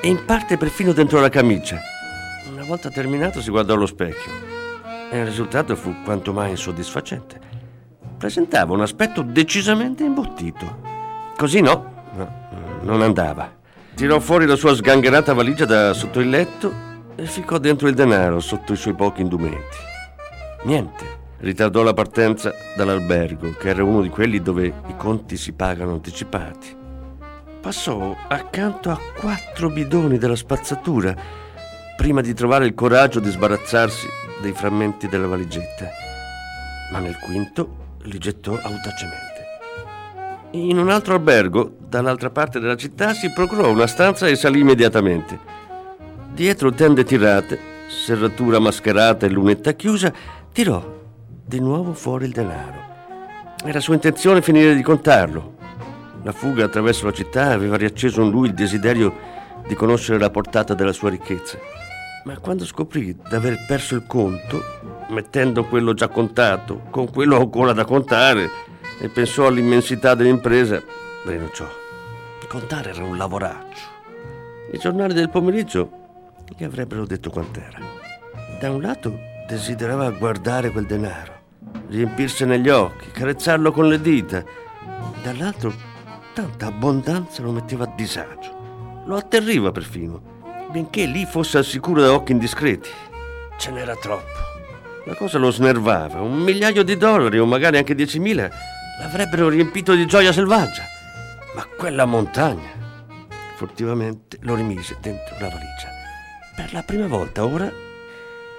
e 0.00 0.08
in 0.08 0.24
parte 0.24 0.56
perfino 0.56 0.92
dentro 0.92 1.20
la 1.20 1.30
camicia. 1.30 1.80
Una 2.52 2.64
volta 2.64 2.90
terminato 2.90 3.40
si 3.40 3.50
guardò 3.50 3.74
allo 3.74 3.86
specchio 3.86 4.30
e 5.10 5.18
il 5.18 5.24
risultato 5.24 5.74
fu 5.74 6.02
quanto 6.04 6.32
mai 6.32 6.50
insoddisfacente. 6.50 7.40
Presentava 8.18 8.72
un 8.74 8.82
aspetto 8.82 9.22
decisamente 9.22 10.04
imbottito. 10.04 10.80
Così 11.36 11.60
no, 11.60 11.92
no, 12.14 12.80
non 12.82 13.00
andava. 13.00 13.50
Tirò 13.94 14.20
fuori 14.20 14.46
la 14.46 14.56
sua 14.56 14.74
sgangherata 14.74 15.32
valigia 15.32 15.64
da 15.64 15.92
sotto 15.94 16.20
il 16.20 16.28
letto 16.28 16.72
e 17.16 17.24
ficcò 17.26 17.58
dentro 17.58 17.88
il 17.88 17.94
denaro 17.94 18.38
sotto 18.40 18.72
i 18.72 18.76
suoi 18.76 18.94
pochi 18.94 19.22
indumenti. 19.22 19.76
Niente. 20.64 21.21
Ritardò 21.42 21.82
la 21.82 21.92
partenza 21.92 22.54
dall'albergo, 22.76 23.56
che 23.58 23.70
era 23.70 23.82
uno 23.82 24.00
di 24.00 24.08
quelli 24.08 24.40
dove 24.40 24.66
i 24.66 24.96
conti 24.96 25.36
si 25.36 25.50
pagano 25.52 25.90
anticipati. 25.90 26.76
Passò 27.60 28.16
accanto 28.28 28.90
a 28.90 28.98
quattro 29.18 29.68
bidoni 29.68 30.18
della 30.18 30.36
spazzatura 30.36 31.12
prima 31.96 32.20
di 32.20 32.32
trovare 32.32 32.66
il 32.66 32.74
coraggio 32.74 33.18
di 33.18 33.28
sbarazzarsi 33.28 34.06
dei 34.40 34.52
frammenti 34.52 35.08
della 35.08 35.26
valigetta. 35.26 35.88
Ma 36.92 37.00
nel 37.00 37.18
quinto 37.18 37.96
li 38.02 38.18
gettò 38.18 38.52
audacemente. 38.52 39.30
In 40.52 40.78
un 40.78 40.90
altro 40.90 41.14
albergo, 41.14 41.74
dall'altra 41.76 42.30
parte 42.30 42.60
della 42.60 42.76
città, 42.76 43.14
si 43.14 43.32
procurò 43.32 43.68
una 43.68 43.88
stanza 43.88 44.28
e 44.28 44.36
salì 44.36 44.60
immediatamente. 44.60 45.36
Dietro 46.32 46.70
tende 46.70 47.02
tirate, 47.02 47.58
serratura 47.88 48.60
mascherata 48.60 49.26
e 49.26 49.28
lunetta 49.28 49.72
chiusa, 49.72 50.12
tirò 50.52 51.00
di 51.44 51.60
nuovo 51.60 51.92
fuori 51.92 52.26
il 52.26 52.32
denaro. 52.32 52.90
Era 53.64 53.80
sua 53.80 53.94
intenzione 53.94 54.42
finire 54.42 54.74
di 54.74 54.82
contarlo. 54.82 55.56
La 56.22 56.32
fuga 56.32 56.64
attraverso 56.64 57.06
la 57.06 57.12
città 57.12 57.50
aveva 57.50 57.76
riacceso 57.76 58.22
in 58.22 58.30
lui 58.30 58.48
il 58.48 58.54
desiderio 58.54 59.12
di 59.66 59.74
conoscere 59.74 60.18
la 60.18 60.30
portata 60.30 60.74
della 60.74 60.92
sua 60.92 61.10
ricchezza. 61.10 61.58
Ma 62.24 62.38
quando 62.38 62.64
scoprì 62.64 63.16
d'aver 63.28 63.64
perso 63.66 63.96
il 63.96 64.06
conto, 64.06 64.62
mettendo 65.08 65.64
quello 65.64 65.94
già 65.94 66.08
contato 66.08 66.82
con 66.90 67.10
quello 67.10 67.36
ancora 67.36 67.72
da 67.72 67.84
contare, 67.84 68.48
e 69.00 69.08
pensò 69.08 69.46
all'immensità 69.46 70.14
dell'impresa, 70.14 70.80
rinunciò. 71.24 71.66
Contare 72.48 72.90
era 72.90 73.02
un 73.02 73.16
lavoraccio. 73.16 73.88
I 74.72 74.78
giornali 74.78 75.14
del 75.14 75.30
pomeriggio 75.30 75.90
gli 76.54 76.64
avrebbero 76.64 77.06
detto 77.06 77.30
quant'era. 77.30 77.78
Da 78.60 78.70
un 78.70 78.82
lato 78.82 79.30
desiderava 79.46 80.10
guardare 80.10 80.70
quel 80.70 80.86
denaro, 80.86 81.32
riempirsene 81.88 82.58
gli 82.58 82.68
occhi, 82.68 83.10
carezzarlo 83.10 83.72
con 83.72 83.88
le 83.88 84.00
dita. 84.00 84.42
Dall'altro 85.22 85.72
tanta 86.32 86.66
abbondanza 86.66 87.42
lo 87.42 87.52
metteva 87.52 87.84
a 87.84 87.92
disagio. 87.94 89.02
Lo 89.06 89.16
atterriva 89.16 89.72
perfino, 89.72 90.68
benché 90.70 91.04
lì 91.06 91.26
fosse 91.26 91.58
al 91.58 91.64
sicuro 91.64 92.00
da 92.00 92.12
occhi 92.12 92.32
indiscreti. 92.32 92.88
Ce 93.58 93.70
n'era 93.70 93.94
troppo. 93.96 94.40
La 95.04 95.14
cosa 95.14 95.38
lo 95.38 95.50
snervava. 95.50 96.20
Un 96.20 96.38
migliaio 96.38 96.84
di 96.84 96.96
dollari 96.96 97.38
o 97.38 97.46
magari 97.46 97.78
anche 97.78 97.94
diecimila 97.94 98.48
l'avrebbero 99.00 99.48
riempito 99.48 99.94
di 99.94 100.06
gioia 100.06 100.32
selvaggia. 100.32 100.84
Ma 101.54 101.66
quella 101.76 102.04
montagna, 102.04 102.70
furtivamente 103.56 104.38
lo 104.42 104.54
rimise 104.54 104.96
dentro 105.00 105.34
la 105.40 105.48
valigia. 105.48 105.88
Per 106.54 106.72
la 106.72 106.82
prima 106.82 107.06
volta 107.06 107.44
ora 107.44 107.70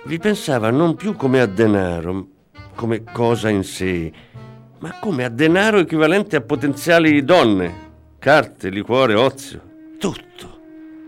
vi 0.05 0.19
pensava 0.19 0.69
non 0.69 0.95
più 0.95 1.15
come 1.15 1.39
a 1.39 1.45
denaro, 1.45 2.27
come 2.75 3.03
cosa 3.03 3.49
in 3.49 3.63
sé, 3.63 4.11
ma 4.79 4.99
come 4.99 5.23
a 5.23 5.29
denaro 5.29 5.79
equivalente 5.79 6.35
a 6.35 6.41
potenziali 6.41 7.23
donne, 7.23 7.91
carte, 8.19 8.69
liquore, 8.69 9.13
ozio, 9.13 9.61
tutto. 9.97 10.59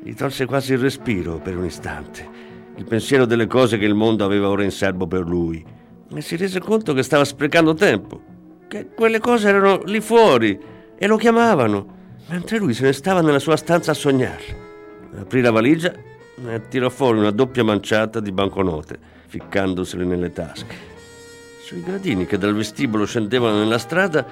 Gli 0.01 0.13
tolse 0.13 0.45
quasi 0.45 0.73
il 0.73 0.79
respiro 0.79 1.39
per 1.39 1.57
un 1.57 1.65
istante, 1.65 2.27
il 2.75 2.85
pensiero 2.85 3.25
delle 3.25 3.47
cose 3.47 3.77
che 3.77 3.85
il 3.85 3.95
mondo 3.95 4.23
aveva 4.23 4.49
ora 4.49 4.63
in 4.63 4.71
serbo 4.71 5.07
per 5.07 5.27
lui, 5.27 5.65
e 6.13 6.21
si 6.21 6.35
rese 6.35 6.59
conto 6.59 6.93
che 6.93 7.03
stava 7.03 7.25
sprecando 7.25 7.73
tempo 7.73 8.33
che 8.67 8.89
quelle 8.95 9.19
cose 9.19 9.47
erano 9.47 9.81
lì 9.83 10.01
fuori 10.01 10.57
e 10.97 11.07
lo 11.07 11.17
chiamavano, 11.17 11.93
mentre 12.27 12.57
lui 12.57 12.73
se 12.73 12.83
ne 12.83 12.93
stava 12.93 13.21
nella 13.21 13.39
sua 13.39 13.57
stanza 13.57 13.91
a 13.91 13.95
sognarle. 13.95 14.63
Aprì 15.19 15.41
la 15.41 15.51
valigia 15.51 15.93
e 16.43 16.67
tirò 16.67 16.89
fuori 16.89 17.19
una 17.19 17.31
doppia 17.31 17.63
manciata 17.63 18.19
di 18.19 18.31
banconote, 18.31 18.97
ficcandosele 19.27 20.03
nelle 20.03 20.31
tasche. 20.31 20.93
Sui 21.63 21.81
gradini 21.81 22.25
che 22.25 22.37
dal 22.37 22.53
vestibolo 22.53 23.05
scendevano 23.05 23.57
nella 23.57 23.77
strada, 23.77 24.25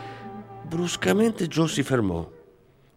bruscamente 0.64 1.48
Joe 1.48 1.68
si 1.68 1.82
fermò. 1.84 2.30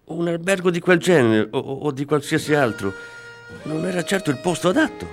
Un 0.06 0.28
albergo 0.28 0.70
di 0.70 0.80
quel 0.80 0.98
genere 0.98 1.48
o, 1.50 1.58
o 1.58 1.90
di 1.90 2.04
qualsiasi 2.04 2.54
altro 2.54 2.92
non 3.64 3.86
era 3.86 4.02
certo 4.02 4.30
il 4.30 4.38
posto 4.38 4.68
adatto 4.68 5.06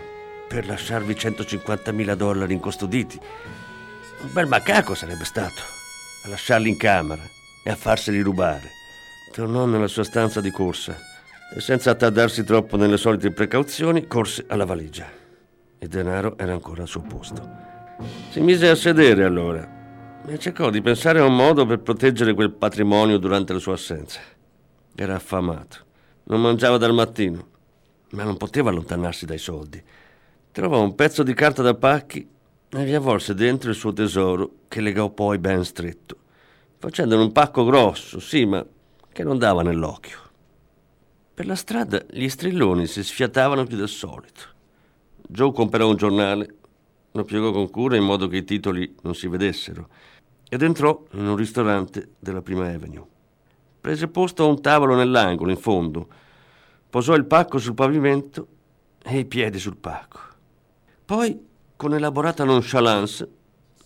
per 0.47 0.67
lasciarvi 0.67 1.13
150.000 1.13 2.13
dollari 2.13 2.53
incustoditi. 2.53 3.19
Un 4.21 4.33
bel 4.33 4.47
macaco 4.47 4.93
sarebbe 4.93 5.25
stato 5.25 5.61
a 6.25 6.29
lasciarli 6.29 6.69
in 6.69 6.77
camera 6.77 7.23
e 7.63 7.69
a 7.69 7.75
farseli 7.75 8.21
rubare. 8.21 8.71
Tornò 9.31 9.65
nella 9.65 9.87
sua 9.87 10.03
stanza 10.03 10.41
di 10.41 10.51
corsa 10.51 11.11
e 11.55 11.59
senza 11.59 11.91
attardarsi 11.91 12.43
troppo 12.43 12.77
nelle 12.77 12.97
solite 12.97 13.31
precauzioni 13.31 14.07
corse 14.07 14.45
alla 14.47 14.65
valigia. 14.65 15.07
Il 15.77 15.87
denaro 15.87 16.37
era 16.37 16.53
ancora 16.53 16.81
al 16.81 16.87
suo 16.87 17.01
posto. 17.01 17.47
Si 18.29 18.39
mise 18.39 18.69
a 18.69 18.75
sedere 18.75 19.23
allora 19.23 20.21
e 20.25 20.39
cercò 20.39 20.69
di 20.69 20.81
pensare 20.81 21.19
a 21.19 21.25
un 21.25 21.35
modo 21.35 21.65
per 21.65 21.79
proteggere 21.79 22.33
quel 22.33 22.51
patrimonio 22.51 23.17
durante 23.17 23.53
la 23.53 23.59
sua 23.59 23.73
assenza. 23.73 24.19
Era 24.95 25.15
affamato, 25.15 25.77
non 26.23 26.41
mangiava 26.41 26.77
dal 26.77 26.93
mattino, 26.93 27.47
ma 28.11 28.23
non 28.23 28.37
poteva 28.37 28.69
allontanarsi 28.69 29.25
dai 29.25 29.37
soldi. 29.37 29.81
Trovò 30.51 30.81
un 30.81 30.95
pezzo 30.95 31.21
di 31.21 31.33
carta 31.33 31.61
da 31.61 31.75
pacchi 31.75 32.27
e 32.69 32.83
vi 32.83 32.95
avvolse 32.95 33.35
dentro 33.35 33.69
il 33.69 33.75
suo 33.75 33.93
tesoro 33.93 34.51
che 34.67 34.81
legò 34.81 35.09
poi 35.09 35.37
ben 35.37 35.63
stretto, 35.63 36.17
facendone 36.79 37.21
un 37.21 37.31
pacco 37.31 37.63
grosso, 37.63 38.19
sì, 38.19 38.45
ma 38.45 38.65
che 39.11 39.23
non 39.23 39.37
dava 39.37 39.61
nell'occhio. 39.61 40.22
Per 41.35 41.47
la 41.47 41.55
strada 41.55 42.05
gli 42.11 42.29
strilloni 42.29 42.85
si 42.85 43.03
sfiatavano 43.03 43.65
più 43.65 43.75
del 43.75 43.89
solito. 43.89 44.41
Joe 45.27 45.51
comperò 45.51 45.89
un 45.89 45.95
giornale, 45.95 46.55
lo 47.11 47.23
piegò 47.23 47.51
con 47.51 47.71
cura 47.71 47.95
in 47.95 48.03
modo 48.03 48.27
che 48.27 48.37
i 48.37 48.43
titoli 48.43 48.95
non 49.01 49.15
si 49.15 49.27
vedessero 49.27 49.89
ed 50.47 50.61
entrò 50.61 51.05
in 51.13 51.25
un 51.25 51.35
ristorante 51.35 52.09
della 52.19 52.43
Prima 52.43 52.67
Avenue. 52.67 53.07
Prese 53.81 54.09
posto 54.09 54.43
a 54.43 54.47
un 54.47 54.61
tavolo 54.61 54.93
nell'angolo, 54.93 55.49
in 55.49 55.57
fondo, 55.57 56.07
posò 56.87 57.15
il 57.15 57.25
pacco 57.25 57.57
sul 57.57 57.73
pavimento 57.73 58.47
e 59.03 59.17
i 59.17 59.25
piedi 59.25 59.57
sul 59.57 59.77
pacco. 59.77 60.19
Poi, 61.03 61.47
con 61.75 61.95
elaborata 61.95 62.43
nonchalance, 62.43 63.27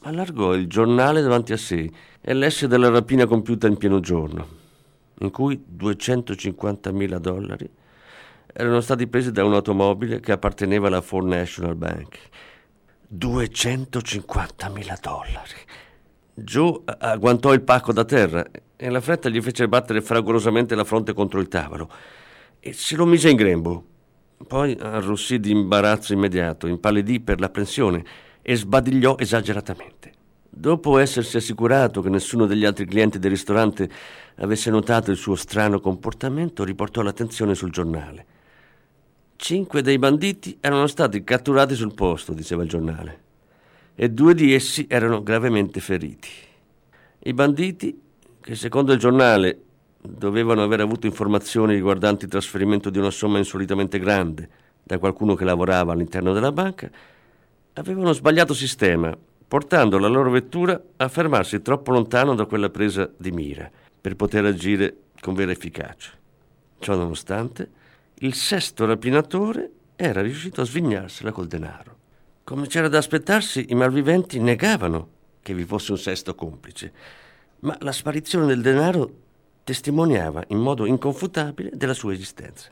allargò 0.01 0.53
il 0.53 0.67
giornale 0.67 1.21
davanti 1.21 1.53
a 1.53 1.57
sé 1.57 1.89
e 2.19 2.33
lesse 2.33 2.67
della 2.67 2.89
rapina 2.89 3.25
compiuta 3.25 3.67
in 3.67 3.77
pieno 3.77 4.01
giorno 4.01 4.65
in 5.19 5.31
cui 5.31 5.63
250.000 5.75 7.17
dollari 7.17 7.69
erano 8.53 8.81
stati 8.81 9.07
presi 9.07 9.31
da 9.31 9.43
un'automobile 9.43 10.19
che 10.19 10.31
apparteneva 10.31 10.87
alla 10.87 11.01
Ford 11.01 11.27
National 11.27 11.75
Bank. 11.75 12.17
250.000 13.13 14.97
dollari. 15.01 15.59
Joe 16.33 16.81
agguantò 16.85 17.53
il 17.53 17.61
pacco 17.61 17.93
da 17.93 18.03
terra 18.03 18.45
e 18.75 18.89
la 18.89 19.01
fretta 19.01 19.29
gli 19.29 19.41
fece 19.41 19.67
battere 19.67 20.01
fragorosamente 20.01 20.75
la 20.75 20.83
fronte 20.83 21.13
contro 21.13 21.39
il 21.39 21.47
tavolo 21.47 21.89
e 22.59 22.73
se 22.73 22.95
lo 22.95 23.05
mise 23.05 23.29
in 23.29 23.35
grembo. 23.35 23.85
Poi 24.47 24.77
arrossì 24.79 25.39
di 25.39 25.51
imbarazzo 25.51 26.13
immediato, 26.13 26.67
impallidì 26.67 27.19
per 27.19 27.39
l'apprensione 27.39 28.03
e 28.41 28.55
sbadigliò 28.55 29.15
esageratamente. 29.17 30.13
Dopo 30.59 30.97
essersi 30.97 31.37
assicurato 31.37 32.01
che 32.01 32.09
nessuno 32.09 32.47
degli 32.47 32.65
altri 32.65 32.87
clienti 32.87 33.19
del 33.19 33.29
ristorante 33.29 33.87
avesse 34.37 34.71
notato 34.71 35.11
il 35.11 35.17
suo 35.17 35.35
strano 35.35 35.79
comportamento, 35.79 36.63
riportò 36.63 37.03
l'attenzione 37.03 37.53
sul 37.53 37.69
giornale. 37.69 38.25
Cinque 39.35 39.83
dei 39.83 39.99
banditi 39.99 40.57
erano 40.59 40.87
stati 40.87 41.23
catturati 41.23 41.75
sul 41.75 41.93
posto, 41.93 42.33
diceva 42.33 42.63
il 42.63 42.69
giornale, 42.69 43.21
e 43.93 44.09
due 44.09 44.33
di 44.33 44.51
essi 44.51 44.87
erano 44.89 45.21
gravemente 45.21 45.79
feriti. 45.79 46.29
I 47.19 47.33
banditi, 47.33 48.01
che 48.41 48.55
secondo 48.55 48.93
il 48.93 48.99
giornale 48.99 49.61
dovevano 50.01 50.63
aver 50.63 50.79
avuto 50.79 51.05
informazioni 51.05 51.75
riguardanti 51.75 52.25
il 52.25 52.31
trasferimento 52.31 52.89
di 52.89 52.97
una 52.97 53.11
somma 53.11 53.37
insolitamente 53.37 53.99
grande 53.99 54.49
da 54.81 54.97
qualcuno 54.97 55.35
che 55.35 55.45
lavorava 55.45 55.93
all'interno 55.93 56.33
della 56.33 56.51
banca, 56.51 56.89
avevano 57.73 58.11
sbagliato 58.11 58.55
sistema 58.55 59.15
portando 59.47 59.97
la 59.97 60.07
loro 60.07 60.29
vettura 60.29 60.81
a 60.97 61.07
fermarsi 61.07 61.61
troppo 61.61 61.91
lontano 61.91 62.35
da 62.35 62.45
quella 62.45 62.69
presa 62.69 63.09
di 63.17 63.31
mira 63.31 63.69
per 63.99 64.15
poter 64.15 64.45
agire 64.45 64.95
con 65.21 65.33
vera 65.33 65.51
efficacia. 65.51 66.11
Ciò 66.79 66.95
nonostante, 66.95 67.69
il 68.15 68.33
sesto 68.33 68.85
rapinatore 68.85 69.71
era 69.95 70.21
riuscito 70.21 70.61
a 70.61 70.65
svignarsela 70.65 71.31
col 71.31 71.47
denaro. 71.47 71.95
Come 72.43 72.67
c'era 72.67 72.87
da 72.87 72.97
aspettarsi, 72.97 73.67
i 73.69 73.75
malviventi 73.75 74.39
negavano 74.39 75.09
che 75.41 75.53
vi 75.53 75.65
fosse 75.65 75.91
un 75.91 75.97
sesto 75.97 76.35
complice, 76.35 76.91
ma 77.59 77.75
la 77.81 77.91
sparizione 77.91 78.45
del 78.45 78.61
denaro 78.61 79.11
testimoniava 79.63 80.43
in 80.47 80.59
modo 80.59 80.85
inconfutabile 80.85 81.71
della 81.73 81.93
sua 81.93 82.13
esistenza. 82.13 82.71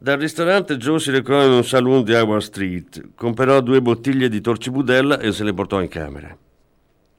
Dal 0.00 0.16
ristorante 0.16 0.76
Joe 0.76 1.00
si 1.00 1.10
recò 1.10 1.44
in 1.44 1.50
un 1.50 1.64
saloon 1.64 2.04
di 2.04 2.14
Howard 2.14 2.42
Street, 2.42 3.16
comperò 3.16 3.60
due 3.60 3.82
bottiglie 3.82 4.28
di 4.28 4.40
torcibudella 4.40 5.18
e 5.18 5.32
se 5.32 5.42
le 5.42 5.52
portò 5.52 5.82
in 5.82 5.88
camera. 5.88 6.36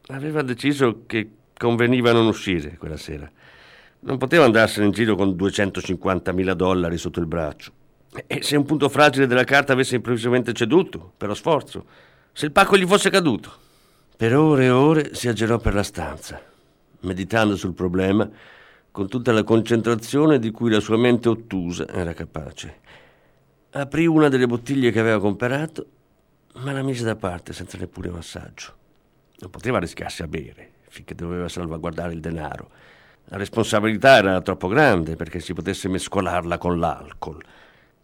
Aveva 0.08 0.42
deciso 0.44 1.04
che 1.06 1.30
conveniva 1.58 2.14
non 2.14 2.26
uscire 2.26 2.78
quella 2.78 2.96
sera. 2.96 3.30
Non 4.00 4.18
poteva 4.18 4.46
andarsene 4.46 4.86
in 4.86 4.94
giro 4.94 5.18
con 5.18 5.32
250.000 5.32 6.54
dollari 6.54 6.98
sotto 6.98 7.20
il 7.20 7.26
braccio. 7.26 7.74
E 8.26 8.44
se 8.44 8.56
un 8.56 8.64
punto 8.64 8.88
fragile 8.88 9.28
della 9.28 9.44
carta 9.44 9.74
avesse 9.74 9.96
improvvisamente 9.96 10.54
ceduto, 10.54 11.12
per 11.18 11.28
lo 11.28 11.36
sforzo, 11.36 11.86
se 12.32 12.46
il 12.46 12.54
pacco 12.54 12.78
gli 12.78 12.88
fosse 12.88 13.10
caduto. 13.10 13.52
Per 14.16 14.34
ore 14.34 14.64
e 14.64 14.70
ore 14.70 15.14
si 15.16 15.28
aggirò 15.28 15.58
per 15.58 15.74
la 15.74 15.84
stanza, 15.84 16.42
meditando 17.02 17.58
sul 17.58 17.74
problema 17.74 18.30
con 18.92 19.08
tutta 19.08 19.32
la 19.32 19.44
concentrazione 19.44 20.40
di 20.40 20.52
cui 20.52 20.70
la 20.70 20.80
sua 20.80 20.98
mente 20.98 21.30
ottusa 21.30 21.88
era 21.88 22.14
capace. 22.14 22.80
Aprì 23.72 24.08
una 24.08 24.30
delle 24.30 24.48
bottiglie 24.48 24.92
che 24.92 25.00
aveva 25.00 25.20
comperato, 25.20 25.86
ma 26.56 26.72
la 26.72 26.82
mise 26.82 27.04
da 27.04 27.16
parte 27.16 27.54
senza 27.54 27.78
neppure 27.78 28.10
un 28.10 28.18
assaggio. 28.18 28.74
Non 29.40 29.52
poteva 29.52 29.80
rischiarsi 29.80 30.24
a 30.24 30.28
bere, 30.28 30.72
finché 30.90 31.14
doveva 31.14 31.48
salvaguardare 31.48 32.14
il 32.14 32.20
denaro. 32.20 32.70
La 33.26 33.38
responsabilità 33.38 34.18
era 34.18 34.42
troppo 34.42 34.68
grande 34.68 35.16
perché 35.16 35.40
si 35.40 35.54
potesse 35.54 35.88
mescolarla 35.88 36.58
con 36.58 36.80
l'alcol. 36.80 37.42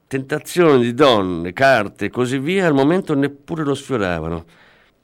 Tentazioni 0.08 0.84
di 0.84 0.94
donne, 0.94 1.52
carte 1.52 2.06
e 2.06 2.10
così 2.12 2.38
via 2.38 2.68
al 2.68 2.76
momento 2.76 3.16
neppure 3.16 3.64
lo 3.64 3.74
sfioravano. 3.74 4.46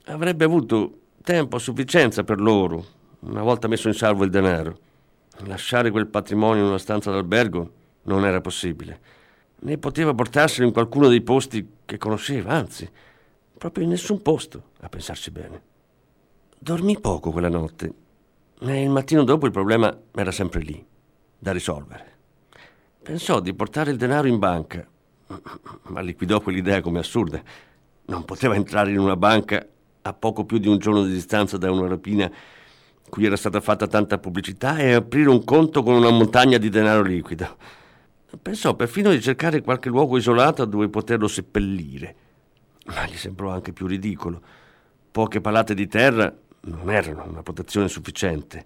Avrebbe 0.06 0.44
avuto 0.44 0.98
tempo 1.24 1.56
a 1.56 1.58
sufficienza 1.58 2.22
per 2.22 2.40
loro, 2.40 2.84
una 3.20 3.42
volta 3.42 3.66
messo 3.66 3.88
in 3.88 3.94
salvo 3.94 4.22
il 4.22 4.30
denaro. 4.30 4.78
Lasciare 5.40 5.90
quel 5.90 6.06
patrimonio 6.06 6.62
in 6.62 6.68
una 6.68 6.78
stanza 6.78 7.10
d'albergo 7.10 7.72
non 8.02 8.24
era 8.24 8.40
possibile, 8.40 9.00
né 9.60 9.78
poteva 9.78 10.14
portarselo 10.14 10.66
in 10.66 10.72
qualcuno 10.72 11.08
dei 11.08 11.22
posti 11.22 11.66
che 11.84 11.98
conosceva, 11.98 12.52
anzi, 12.52 12.88
proprio 13.56 13.84
in 13.84 13.90
nessun 13.90 14.20
posto, 14.22 14.70
a 14.80 14.88
pensarci 14.88 15.30
bene. 15.30 15.62
Dormì 16.58 17.00
poco 17.00 17.30
quella 17.30 17.48
notte 17.48 17.92
e 18.60 18.82
il 18.82 18.90
mattino 18.90 19.24
dopo 19.24 19.46
il 19.46 19.52
problema 19.52 19.96
era 20.14 20.30
sempre 20.30 20.60
lì, 20.60 20.84
da 21.38 21.50
risolvere. 21.50 22.10
Pensò 23.02 23.40
di 23.40 23.54
portare 23.54 23.90
il 23.90 23.96
denaro 23.96 24.28
in 24.28 24.38
banca, 24.38 24.86
ma 25.84 26.00
liquidò 26.00 26.40
quell'idea 26.40 26.80
come 26.80 27.00
assurda. 27.00 27.42
Non 28.04 28.24
poteva 28.24 28.54
entrare 28.54 28.90
in 28.90 28.98
una 28.98 29.16
banca 29.16 29.66
a 30.02 30.12
poco 30.12 30.44
più 30.44 30.58
di 30.58 30.68
un 30.68 30.78
giorno 30.78 31.04
di 31.04 31.12
distanza 31.12 31.56
da 31.56 31.70
una 31.70 31.88
rapina 31.88 32.30
cui 33.08 33.26
era 33.26 33.36
stata 33.36 33.60
fatta 33.60 33.86
tanta 33.86 34.18
pubblicità 34.18 34.78
e 34.78 34.92
aprire 34.92 35.28
un 35.28 35.44
conto 35.44 35.82
con 35.82 35.94
una 35.94 36.10
montagna 36.10 36.58
di 36.58 36.68
denaro 36.68 37.02
liquido. 37.02 37.56
Pensò 38.40 38.74
perfino 38.74 39.10
di 39.10 39.20
cercare 39.20 39.60
qualche 39.60 39.90
luogo 39.90 40.16
isolato 40.16 40.64
dove 40.64 40.88
poterlo 40.88 41.28
seppellire, 41.28 42.14
ma 42.86 43.06
gli 43.06 43.16
sembrò 43.16 43.50
anche 43.50 43.72
più 43.72 43.86
ridicolo. 43.86 44.40
Poche 45.10 45.42
palate 45.42 45.74
di 45.74 45.86
terra 45.86 46.34
non 46.62 46.90
erano 46.90 47.24
una 47.28 47.42
protezione 47.42 47.88
sufficiente. 47.88 48.64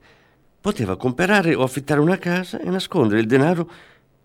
Poteva 0.60 0.96
comprare 0.96 1.54
o 1.54 1.62
affittare 1.62 2.00
una 2.00 2.18
casa 2.18 2.60
e 2.60 2.70
nascondere 2.70 3.20
il 3.20 3.26
denaro 3.26 3.70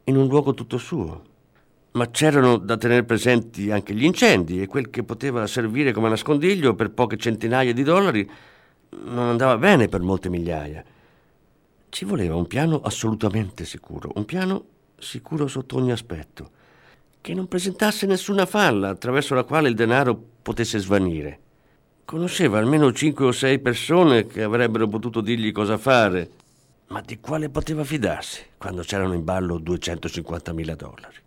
in 0.04 0.17
un 0.17 0.28
luogo 0.28 0.54
tutto 0.54 0.78
suo. 0.78 1.24
Ma 1.93 2.10
c'erano 2.10 2.58
da 2.58 2.78
tenere 2.78 3.04
presenti 3.04 3.71
anche 3.71 3.93
gli 3.93 4.04
incendi 4.04 4.62
e 4.62 4.67
quel 4.67 4.89
che 4.89 5.04
poteva 5.04 5.45
servire 5.47 5.91
come 5.91 6.10
nascondiglio 6.10 6.76
per 6.76 6.91
poche 6.91 7.17
centinaia 7.17 7.74
di 7.74 7.84
dollari 7.84 8.30
non 8.99 9.30
andava 9.30 9.58
bene 9.58 9.88
per 9.88 10.01
molte 10.01 10.30
migliaia. 10.30 10.84
Ci 11.89 12.06
voleva 12.06 12.36
un 12.36 12.47
piano 12.47 12.82
assolutamente 12.82 13.65
sicuro, 13.65 14.12
un 14.15 14.25
piano 14.25 14.65
sicuro 14.97 15.47
sotto 15.47 15.77
ogni 15.77 15.91
aspetto, 15.91 16.51
che 17.19 17.34
non 17.34 17.47
presentasse 17.47 18.06
nessuna 18.06 18.45
falla 18.45 18.89
attraverso 18.89 19.36
la 19.36 19.43
quale 19.43 19.69
il 19.69 19.75
denaro 19.75 20.19
potesse 20.41 20.80
svanire. 20.80 21.39
Conosceva 22.06 22.58
almeno 22.58 22.91
cinque 22.91 23.25
o 23.25 23.32
sei 23.32 23.60
persone 23.60 24.25
che 24.25 24.43
avrebbero 24.43 24.88
potuto 24.88 25.21
dirgli 25.21 25.51
cosa 25.51 25.77
fare, 25.77 26.30
ma 26.88 27.01
di 27.01 27.19
quale 27.19 27.49
poteva 27.49 27.84
fidarsi 27.84 28.43
quando 28.58 28.82
c'erano 28.82 29.13
in 29.13 29.23
ballo 29.23 29.60
250.000 29.60 30.75
dollari? 30.75 31.17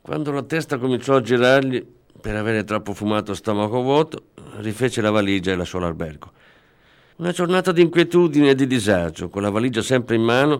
Quando 0.00 0.30
la 0.32 0.42
testa 0.42 0.78
cominciò 0.78 1.16
a 1.16 1.20
girargli 1.20 1.84
per 2.20 2.36
avere 2.36 2.64
troppo 2.64 2.92
fumato 2.92 3.32
a 3.32 3.34
stomaco 3.34 3.82
vuoto, 3.82 4.26
rifece 4.58 5.00
la 5.00 5.10
valigia 5.10 5.52
e 5.52 5.56
lasciò 5.56 5.78
l'albergo. 5.78 6.32
Una 7.16 7.30
giornata 7.30 7.72
di 7.72 7.82
inquietudine 7.82 8.50
e 8.50 8.54
di 8.54 8.66
disagio, 8.66 9.28
con 9.28 9.42
la 9.42 9.50
valigia 9.50 9.82
sempre 9.82 10.16
in 10.16 10.22
mano 10.22 10.58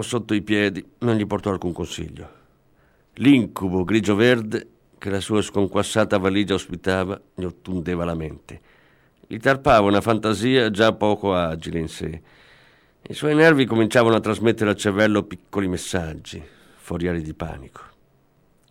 sotto 0.00 0.32
i 0.32 0.40
piedi, 0.40 0.82
non 1.00 1.14
gli 1.14 1.26
portò 1.26 1.50
alcun 1.50 1.74
consiglio. 1.74 2.42
L'incubo 3.14 3.84
grigio-verde 3.84 4.66
che 4.96 5.10
la 5.10 5.20
sua 5.20 5.42
sconquassata 5.42 6.16
valigia 6.16 6.54
ospitava 6.54 7.20
gli 7.34 7.44
ottundeva 7.44 8.06
la 8.06 8.14
mente. 8.14 8.60
Gli 9.26 9.36
tarpava 9.36 9.86
una 9.86 10.00
fantasia 10.00 10.70
già 10.70 10.94
poco 10.94 11.34
agile 11.34 11.80
in 11.80 11.88
sé. 11.88 12.22
I 13.02 13.12
suoi 13.12 13.34
nervi 13.34 13.66
cominciavano 13.66 14.16
a 14.16 14.20
trasmettere 14.20 14.70
al 14.70 14.76
cervello 14.76 15.24
piccoli 15.24 15.68
messaggi, 15.68 16.42
forieri 16.76 17.20
di 17.20 17.34
panico. 17.34 17.82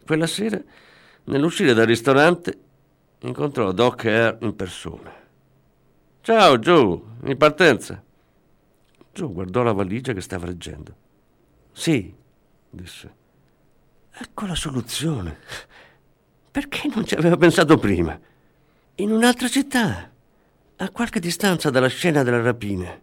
Quella 0.04 0.28
sera, 0.28 0.60
nell'uscire 1.26 1.76
dal 1.76 1.86
ristorante, 1.86 2.58
incontrò 3.20 3.72
Doc 3.72 4.06
Air 4.06 4.40
in 4.42 4.56
persona. 4.56 5.22
Ciao 6.26 6.58
Joe, 6.58 7.02
in 7.26 7.36
partenza. 7.36 8.02
Joe 9.12 9.34
guardò 9.34 9.62
la 9.62 9.74
valigia 9.74 10.14
che 10.14 10.22
stava 10.22 10.46
leggendo. 10.46 10.96
Sì, 11.74 12.16
disse. 12.70 13.14
Ecco 14.10 14.46
la 14.46 14.56
soluzione. 14.56 15.40
Perché 16.50 16.88
non 16.96 17.06
ci 17.06 17.16
aveva 17.16 17.36
pensato 17.36 17.78
prima? 17.78 18.18
In 18.96 19.12
un'altra 19.12 19.50
città, 19.50 20.10
a 20.78 20.90
qualche 20.92 21.20
distanza 21.20 21.70
dalla 21.70 21.90
scena 21.90 22.24
della 22.24 22.42
rapina 22.42 22.98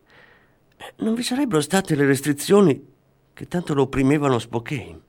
non 1.00 1.12
vi 1.12 1.22
sarebbero 1.22 1.60
state 1.60 1.94
le 1.94 2.06
restrizioni 2.06 2.82
che 3.34 3.46
tanto 3.48 3.74
lo 3.74 3.82
opprimevano 3.82 4.36
a 4.36 4.40
Spokane. 4.40 5.00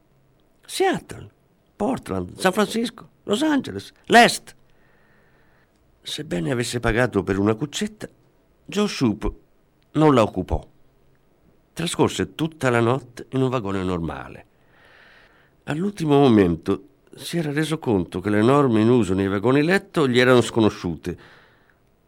Seattle, 0.66 1.30
Portland, 1.78 2.38
San 2.38 2.52
Francisco, 2.52 3.08
Los 3.24 3.42
Angeles, 3.42 3.94
l'Est. 4.08 4.54
Sebbene 6.04 6.52
avesse 6.52 6.80
pagato 6.80 7.24
per 7.24 7.38
una 7.38 7.54
cuccetta, 7.54 8.10
Joe 8.66 8.88
Shoup 8.88 9.34
non 9.94 10.14
la 10.14 10.24
occupò. 10.24 10.66
Trascorse 11.74 12.36
tutta 12.36 12.70
la 12.70 12.80
notte 12.80 13.28
in 13.30 13.42
un 13.42 13.50
vagone 13.50 13.84
normale. 13.84 14.46
All'ultimo 15.66 16.18
momento 16.18 16.88
si 17.16 17.38
era 17.38 17.52
reso 17.52 17.78
conto 17.78 18.20
che 18.20 18.30
le 18.30 18.42
norme 18.42 18.82
in 18.82 18.90
uso 18.90 19.14
nei 19.14 19.28
vagoni 19.28 19.64
letto 19.64 20.08
gli 20.08 20.20
erano 20.20 20.42
sconosciute. 20.42 21.18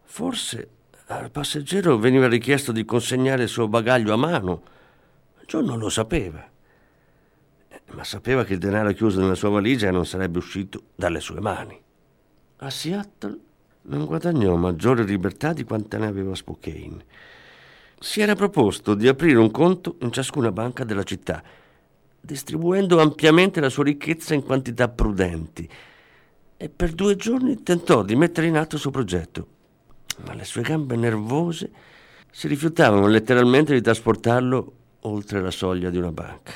Forse 0.03 0.69
al 1.07 1.29
passeggero 1.29 1.97
veniva 1.97 2.27
richiesto 2.27 2.71
di 2.71 2.85
consegnare 2.85 3.43
il 3.43 3.49
suo 3.49 3.67
bagaglio 3.67 4.13
a 4.13 4.17
mano. 4.17 4.63
John 5.45 5.65
non 5.65 5.77
lo 5.77 5.89
sapeva, 5.89 6.49
ma 7.91 8.03
sapeva 8.03 8.43
che 8.43 8.53
il 8.53 8.59
denaro 8.59 8.91
chiuso 8.93 9.19
nella 9.19 9.35
sua 9.35 9.49
valigia 9.49 9.91
non 9.91 10.05
sarebbe 10.05 10.39
uscito 10.39 10.83
dalle 10.95 11.19
sue 11.19 11.39
mani. 11.39 11.79
A 12.57 12.69
Seattle 12.69 13.39
non 13.83 14.05
guadagnò 14.05 14.55
maggiore 14.55 15.03
libertà 15.03 15.53
di 15.53 15.63
quanta 15.63 15.97
ne 15.97 16.07
aveva 16.07 16.35
Spokane. 16.35 17.05
Si 17.99 18.21
era 18.21 18.35
proposto 18.35 18.95
di 18.95 19.07
aprire 19.07 19.37
un 19.37 19.51
conto 19.51 19.95
in 20.01 20.11
ciascuna 20.11 20.51
banca 20.51 20.83
della 20.83 21.03
città, 21.03 21.41
distribuendo 22.19 22.99
ampiamente 22.99 23.59
la 23.59 23.69
sua 23.69 23.83
ricchezza 23.83 24.33
in 24.33 24.43
quantità 24.43 24.89
prudenti, 24.89 25.69
e 26.57 26.69
per 26.69 26.91
due 26.91 27.15
giorni 27.15 27.63
tentò 27.63 28.03
di 28.03 28.15
mettere 28.15 28.47
in 28.47 28.57
atto 28.57 28.75
il 28.75 28.81
suo 28.81 28.91
progetto 28.91 29.47
ma 30.21 30.33
le 30.33 30.45
sue 30.45 30.61
gambe 30.61 30.95
nervose 30.95 31.71
si 32.31 32.47
rifiutavano 32.47 33.07
letteralmente 33.07 33.73
di 33.73 33.81
trasportarlo 33.81 34.73
oltre 35.01 35.41
la 35.41 35.51
soglia 35.51 35.89
di 35.89 35.97
una 35.97 36.11
banca. 36.11 36.51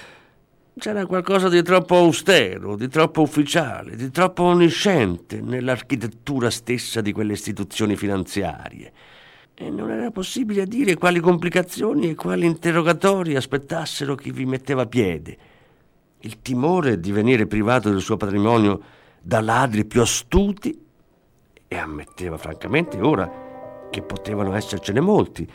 C'era 0.80 1.08
qualcosa 1.08 1.50
di 1.50 1.64
troppo 1.64 1.96
austero, 1.96 2.76
di 2.76 2.88
troppo 2.88 3.24
ufficiale, 3.24 3.96
di 3.96 4.12
troppo 4.12 4.44
onnisciente 4.44 5.42
nell'architettura 5.42 6.52
stessa 6.52 7.02
di 7.02 7.12
quelle 7.12 7.34
istituzioni 7.34 7.96
finanziarie. 7.96 8.94
E 9.56 9.72
non 9.72 9.90
era 9.90 10.12
possibile 10.12 10.68
dire 10.68 10.96
quali 10.96 11.20
complicazioni 11.20 12.12
e 12.12 12.16
quali 12.16 12.46
interrogatori 12.46 13.36
aspettassero 13.36 14.14
chi 14.14 14.30
vi 14.30 14.46
metteva 14.46 14.86
piede. 14.86 15.38
Il 16.20 16.42
timore 16.44 17.00
di 17.00 17.12
venire 17.12 17.48
privato 17.48 17.90
del 17.90 18.02
suo 18.02 18.18
patrimonio 18.18 18.80
da 19.20 19.42
ladri 19.42 19.84
più 19.84 20.02
astuti, 20.02 20.80
e 21.68 21.76
ammetteva 21.76 22.38
francamente 22.38 23.02
ora 23.02 23.88
che 23.90 24.04
potevano 24.04 24.54
essercene 24.54 25.00
molti, 25.00 25.50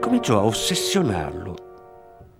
cominciò 0.00 0.38
a 0.38 0.44
ossessionarlo, 0.44 1.73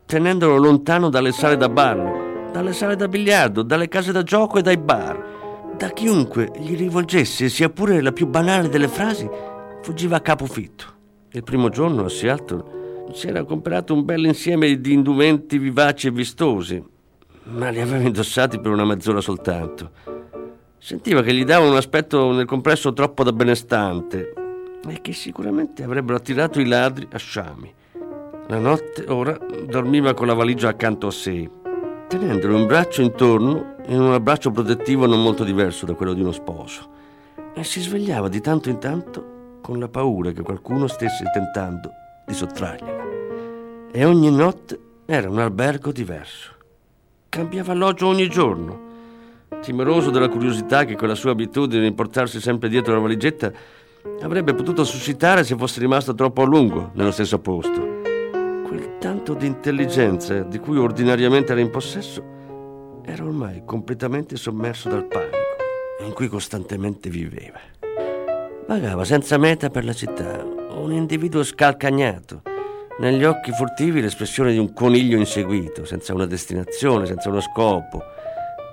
tenendolo 0.06 0.56
lontano 0.56 1.08
dalle 1.08 1.32
sale 1.32 1.56
da 1.56 1.68
ballo, 1.68 2.50
dalle 2.52 2.72
sale 2.72 2.96
da 2.96 3.08
biliardo, 3.08 3.62
dalle 3.62 3.88
case 3.88 4.12
da 4.12 4.22
gioco 4.22 4.58
e 4.58 4.62
dai 4.62 4.76
bar. 4.76 5.32
Da 5.76 5.88
chiunque 5.88 6.50
gli 6.56 6.76
rivolgesse, 6.76 7.48
sia 7.48 7.68
pure 7.68 8.00
la 8.00 8.12
più 8.12 8.26
banale 8.26 8.68
delle 8.68 8.88
frasi, 8.88 9.28
fuggiva 9.82 10.16
a 10.16 10.20
capofitto. 10.20 10.84
Il 11.32 11.42
primo 11.42 11.68
giorno 11.68 12.04
a 12.04 12.08
Seattle 12.08 12.82
si 13.12 13.26
era 13.26 13.44
comprato 13.44 13.92
un 13.92 14.04
bel 14.04 14.24
insieme 14.24 14.80
di 14.80 14.92
indumenti 14.92 15.58
vivaci 15.58 16.06
e 16.06 16.10
vistosi, 16.12 16.82
ma 17.44 17.70
li 17.70 17.80
aveva 17.80 18.04
indossati 18.04 18.60
per 18.60 18.70
una 18.70 18.84
mezz'ora 18.84 19.20
soltanto. 19.20 19.90
Sentiva 20.78 21.22
che 21.22 21.34
gli 21.34 21.44
davano 21.44 21.72
un 21.72 21.76
aspetto 21.76 22.30
nel 22.32 22.46
complesso 22.46 22.92
troppo 22.92 23.24
da 23.24 23.32
benestante 23.32 24.32
e 24.86 25.00
che 25.00 25.12
sicuramente 25.12 25.82
avrebbero 25.82 26.18
attirato 26.18 26.60
i 26.60 26.66
ladri 26.66 27.08
a 27.10 27.18
sciami. 27.18 27.72
La 28.48 28.58
notte 28.58 29.06
ora 29.08 29.38
dormiva 29.66 30.12
con 30.12 30.26
la 30.26 30.34
valigia 30.34 30.68
accanto 30.68 31.06
a 31.06 31.10
sé, 31.10 31.48
tenendolo 32.08 32.56
un 32.56 32.66
braccio 32.66 33.00
intorno 33.00 33.76
in 33.86 33.98
un 33.98 34.12
abbraccio 34.12 34.50
protettivo 34.50 35.06
non 35.06 35.22
molto 35.22 35.44
diverso 35.44 35.86
da 35.86 35.94
quello 35.94 36.12
di 36.12 36.20
uno 36.20 36.30
sposo, 36.30 36.86
e 37.54 37.64
si 37.64 37.80
svegliava 37.80 38.28
di 38.28 38.42
tanto 38.42 38.68
in 38.68 38.78
tanto 38.78 39.58
con 39.62 39.78
la 39.78 39.88
paura 39.88 40.32
che 40.32 40.42
qualcuno 40.42 40.88
stesse 40.88 41.24
tentando 41.32 41.90
di 42.26 42.34
sottrargliela. 42.34 43.04
E 43.90 44.04
ogni 44.04 44.30
notte 44.30 44.78
era 45.06 45.30
un 45.30 45.38
albergo 45.38 45.90
diverso. 45.90 46.52
Cambiava 47.30 47.72
alloggio 47.72 48.08
ogni 48.08 48.28
giorno. 48.28 48.78
Timoroso 49.62 50.10
della 50.10 50.28
curiosità 50.28 50.84
che 50.84 50.96
con 50.96 51.08
la 51.08 51.14
sua 51.14 51.30
abitudine 51.30 51.88
di 51.88 51.94
portarsi 51.94 52.40
sempre 52.40 52.68
dietro 52.68 52.92
la 52.92 53.00
valigetta 53.00 53.50
avrebbe 54.20 54.52
potuto 54.52 54.84
suscitare 54.84 55.44
se 55.44 55.56
fosse 55.56 55.80
rimasto 55.80 56.14
troppo 56.14 56.42
a 56.42 56.46
lungo 56.46 56.90
nello 56.92 57.10
stesso 57.10 57.38
posto. 57.38 57.94
Quel 58.74 58.98
tanto 58.98 59.34
di 59.34 59.46
intelligenza 59.46 60.40
di 60.40 60.58
cui 60.58 60.76
ordinariamente 60.76 61.52
era 61.52 61.60
in 61.60 61.70
possesso 61.70 63.02
era 63.04 63.22
ormai 63.22 63.62
completamente 63.64 64.34
sommerso 64.34 64.88
dal 64.88 65.06
panico 65.06 65.36
in 66.04 66.12
cui 66.12 66.26
costantemente 66.26 67.08
viveva. 67.08 67.60
Vagava 68.66 69.04
senza 69.04 69.38
meta 69.38 69.70
per 69.70 69.84
la 69.84 69.92
città, 69.92 70.42
un 70.42 70.90
individuo 70.90 71.44
scalcagnato, 71.44 72.42
negli 72.98 73.22
occhi 73.22 73.52
furtivi 73.52 74.00
l'espressione 74.00 74.50
di 74.50 74.58
un 74.58 74.72
coniglio 74.72 75.18
inseguito, 75.18 75.84
senza 75.84 76.12
una 76.12 76.26
destinazione, 76.26 77.06
senza 77.06 77.28
uno 77.28 77.40
scopo, 77.40 78.02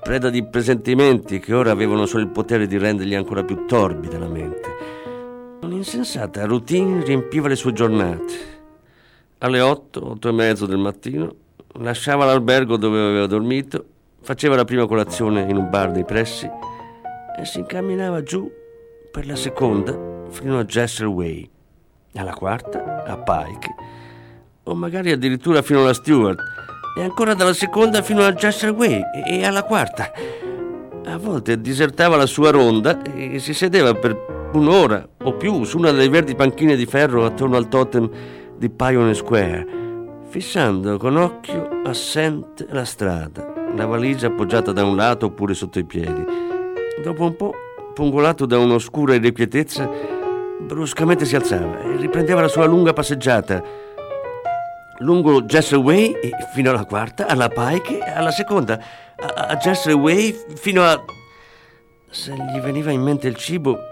preda 0.01 0.31
di 0.31 0.43
presentimenti 0.43 1.37
che 1.37 1.53
ora 1.53 1.69
avevano 1.69 2.07
solo 2.07 2.23
il 2.23 2.29
potere 2.29 2.65
di 2.65 2.79
rendergli 2.79 3.13
ancora 3.13 3.43
più 3.43 3.65
torbida 3.67 4.17
la 4.17 4.27
mente 4.27 4.69
Un'insensata 5.61 6.45
routine 6.45 7.03
riempiva 7.03 7.47
le 7.47 7.55
sue 7.55 7.71
giornate. 7.71 8.60
Alle 9.43 9.59
otto, 9.59 10.11
otto 10.11 10.29
e 10.29 10.31
mezzo 10.31 10.67
del 10.67 10.77
mattino, 10.77 11.33
lasciava 11.79 12.25
l'albergo 12.25 12.77
dove 12.77 13.01
aveva 13.01 13.25
dormito, 13.25 13.85
faceva 14.21 14.55
la 14.55 14.65
prima 14.65 14.85
colazione 14.85 15.41
in 15.49 15.57
un 15.57 15.67
bar 15.67 15.89
dei 15.89 16.05
pressi 16.05 16.47
e 17.39 17.45
si 17.45 17.57
incamminava 17.57 18.21
giù 18.21 18.47
per 19.11 19.25
la 19.25 19.35
seconda 19.35 19.97
fino 20.29 20.59
a 20.59 20.63
Jesser 20.63 21.07
Way, 21.07 21.49
alla 22.17 22.35
quarta 22.35 23.03
a 23.03 23.17
Pike, 23.17 23.75
o 24.61 24.75
magari 24.75 25.09
addirittura 25.09 25.63
fino 25.63 25.79
alla 25.79 25.95
Stewart, 25.95 26.39
e 26.95 27.01
ancora 27.01 27.33
dalla 27.33 27.55
seconda 27.55 28.03
fino 28.03 28.23
a 28.23 28.33
Jesser 28.33 28.73
Way 28.73 29.01
e 29.25 29.43
alla 29.43 29.63
quarta. 29.63 30.11
A 31.05 31.17
volte 31.17 31.59
disertava 31.59 32.15
la 32.15 32.27
sua 32.27 32.51
ronda 32.51 33.01
e 33.01 33.39
si 33.39 33.55
sedeva 33.55 33.95
per 33.95 34.49
un'ora 34.53 35.03
o 35.23 35.33
più 35.33 35.63
su 35.63 35.79
una 35.79 35.89
delle 35.89 36.09
verdi 36.09 36.35
panchine 36.35 36.75
di 36.75 36.85
ferro 36.85 37.25
attorno 37.25 37.57
al 37.57 37.69
totem 37.69 38.39
di 38.61 38.69
Pioneer 38.69 39.15
Square, 39.15 39.67
fissando 40.29 40.99
con 40.99 41.17
occhio 41.17 41.81
assente 41.83 42.67
la 42.69 42.85
strada, 42.85 43.51
la 43.75 43.87
valigia 43.87 44.27
appoggiata 44.27 44.71
da 44.71 44.85
un 44.85 44.95
lato 44.95 45.25
oppure 45.25 45.55
sotto 45.55 45.79
i 45.79 45.83
piedi. 45.83 46.23
Dopo 47.01 47.23
un 47.23 47.35
po', 47.35 47.55
pungolato 47.95 48.45
da 48.45 48.59
un'oscura 48.59 49.15
irrequietezza, 49.15 49.89
bruscamente 50.59 51.25
si 51.25 51.35
alzava 51.35 51.81
e 51.81 51.95
riprendeva 51.95 52.41
la 52.41 52.47
sua 52.47 52.65
lunga 52.65 52.93
passeggiata 52.93 53.63
lungo 54.99 55.41
Jessel 55.41 55.79
Way 55.79 56.15
fino 56.53 56.69
alla 56.69 56.85
quarta, 56.85 57.25
alla 57.25 57.49
Pike, 57.49 58.03
alla 58.03 58.29
seconda, 58.29 58.79
a, 59.15 59.57
a 59.57 59.57
fino 60.53 60.83
a... 60.83 61.03
Se 62.11 62.31
gli 62.31 62.59
veniva 62.59 62.91
in 62.91 63.01
mente 63.01 63.27
il 63.27 63.35
cibo, 63.37 63.90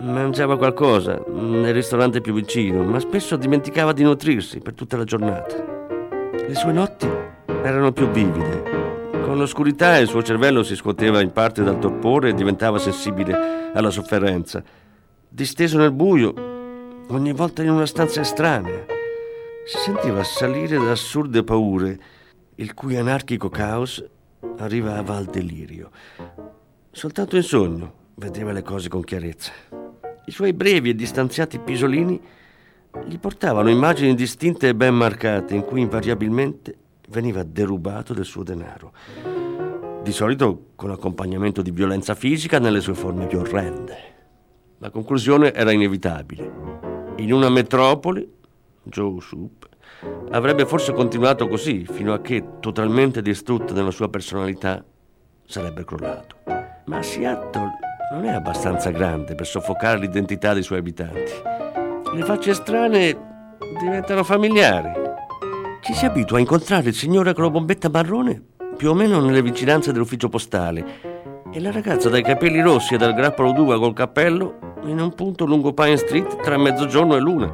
mangiava 0.00 0.56
qualcosa 0.56 1.20
nel 1.28 1.74
ristorante 1.74 2.20
più 2.20 2.32
vicino, 2.32 2.84
ma 2.84 3.00
spesso 3.00 3.36
dimenticava 3.36 3.92
di 3.92 4.02
nutrirsi 4.02 4.60
per 4.60 4.74
tutta 4.74 4.96
la 4.96 5.04
giornata. 5.04 5.56
Le 6.30 6.54
sue 6.54 6.72
notti 6.72 7.08
erano 7.46 7.92
più 7.92 8.08
vivide. 8.08 9.10
Con 9.22 9.36
l'oscurità 9.36 9.98
il 9.98 10.08
suo 10.08 10.22
cervello 10.22 10.62
si 10.62 10.76
scuoteva 10.76 11.20
in 11.20 11.32
parte 11.32 11.62
dal 11.62 11.78
torpore 11.78 12.30
e 12.30 12.34
diventava 12.34 12.78
sensibile 12.78 13.70
alla 13.74 13.90
sofferenza. 13.90 14.62
Disteso 15.28 15.78
nel 15.78 15.92
buio, 15.92 16.32
ogni 17.08 17.32
volta 17.32 17.62
in 17.62 17.70
una 17.70 17.86
stanza 17.86 18.20
estranea, 18.20 18.86
si 19.66 19.78
sentiva 19.78 20.22
salire 20.22 20.78
da 20.78 20.92
assurde 20.92 21.44
paure, 21.44 21.98
il 22.54 22.72
cui 22.72 22.96
anarchico 22.96 23.48
caos 23.48 24.02
arrivava 24.58 25.16
al 25.16 25.26
delirio. 25.26 25.90
Soltanto 26.90 27.36
in 27.36 27.42
sogno 27.42 27.92
vedeva 28.14 28.52
le 28.52 28.62
cose 28.62 28.88
con 28.88 29.02
chiarezza. 29.02 29.52
I 30.28 30.30
suoi 30.30 30.52
brevi 30.52 30.90
e 30.90 30.94
distanziati 30.94 31.58
pisolini 31.58 32.20
gli 33.06 33.18
portavano 33.18 33.70
immagini 33.70 34.14
distinte 34.14 34.68
e 34.68 34.74
ben 34.74 34.94
marcate 34.94 35.54
in 35.54 35.64
cui 35.64 35.80
invariabilmente 35.80 36.76
veniva 37.08 37.42
derubato 37.42 38.12
del 38.12 38.26
suo 38.26 38.42
denaro, 38.42 38.92
di 40.02 40.12
solito 40.12 40.66
con 40.76 40.90
accompagnamento 40.90 41.62
di 41.62 41.70
violenza 41.70 42.14
fisica 42.14 42.58
nelle 42.58 42.82
sue 42.82 42.92
forme 42.92 43.26
più 43.26 43.38
orrende. 43.38 43.96
La 44.80 44.90
conclusione 44.90 45.54
era 45.54 45.72
inevitabile. 45.72 46.52
In 47.16 47.32
una 47.32 47.48
metropoli, 47.48 48.30
Joe 48.82 49.22
Soup 49.22 49.66
avrebbe 50.28 50.66
forse 50.66 50.92
continuato 50.92 51.48
così 51.48 51.86
fino 51.86 52.12
a 52.12 52.20
che, 52.20 52.44
totalmente 52.60 53.22
distrutto 53.22 53.72
nella 53.72 53.90
sua 53.90 54.10
personalità, 54.10 54.84
sarebbe 55.46 55.86
crollato. 55.86 56.36
Ma 56.84 57.00
Seattle 57.00 57.87
non 58.10 58.24
è 58.24 58.30
abbastanza 58.30 58.90
grande 58.90 59.34
per 59.34 59.46
soffocare 59.46 59.98
l'identità 59.98 60.54
dei 60.54 60.62
suoi 60.62 60.78
abitanti. 60.78 61.32
Le 62.14 62.22
facce 62.24 62.54
strane 62.54 63.16
diventano 63.78 64.24
familiari. 64.24 64.90
Ci 65.82 65.92
si 65.92 66.06
abitua 66.06 66.38
a 66.38 66.40
incontrare 66.40 66.88
il 66.88 66.94
signore 66.94 67.34
con 67.34 67.44
la 67.44 67.50
bombetta 67.50 67.88
marrone 67.90 68.42
più 68.76 68.90
o 68.90 68.94
meno 68.94 69.20
nelle 69.20 69.42
vicinanze 69.42 69.92
dell'ufficio 69.92 70.28
postale 70.28 70.84
e 71.52 71.60
la 71.60 71.70
ragazza 71.70 72.08
dai 72.08 72.22
capelli 72.22 72.60
rossi 72.60 72.94
e 72.94 72.98
dal 72.98 73.14
grappolo 73.14 73.52
d'uva 73.52 73.78
col 73.78 73.94
cappello 73.94 74.76
in 74.84 75.00
un 75.00 75.14
punto 75.14 75.44
lungo 75.44 75.72
Pine 75.72 75.96
Street 75.96 76.40
tra 76.42 76.56
mezzogiorno 76.56 77.16
e 77.16 77.20
luna 77.20 77.52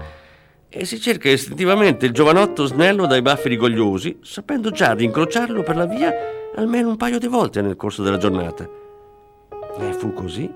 e 0.69 0.85
si 0.85 1.01
cerca 1.01 1.29
istintivamente 1.29 2.07
il 2.07 2.13
giovanotto 2.13 2.67
snello 2.67 3.07
dai 3.07 3.23
baffi 3.23 3.49
rigogliosi, 3.49 4.19
sapendo 4.23 4.71
già 4.71 4.95
di 4.95 5.05
incrociarlo 5.05 5.63
per 5.63 5.77
la 5.77 5.87
via 5.87 6.13
almeno 6.57 6.89
un 6.89 6.97
paio 6.97 7.19
di 7.19 7.29
volte 7.29 7.63
nel 7.63 7.77
corso 7.77 8.03
della 8.03 8.19
giornata. 8.19 8.83
E 9.77 9.93
fu 9.93 10.13
così 10.13 10.53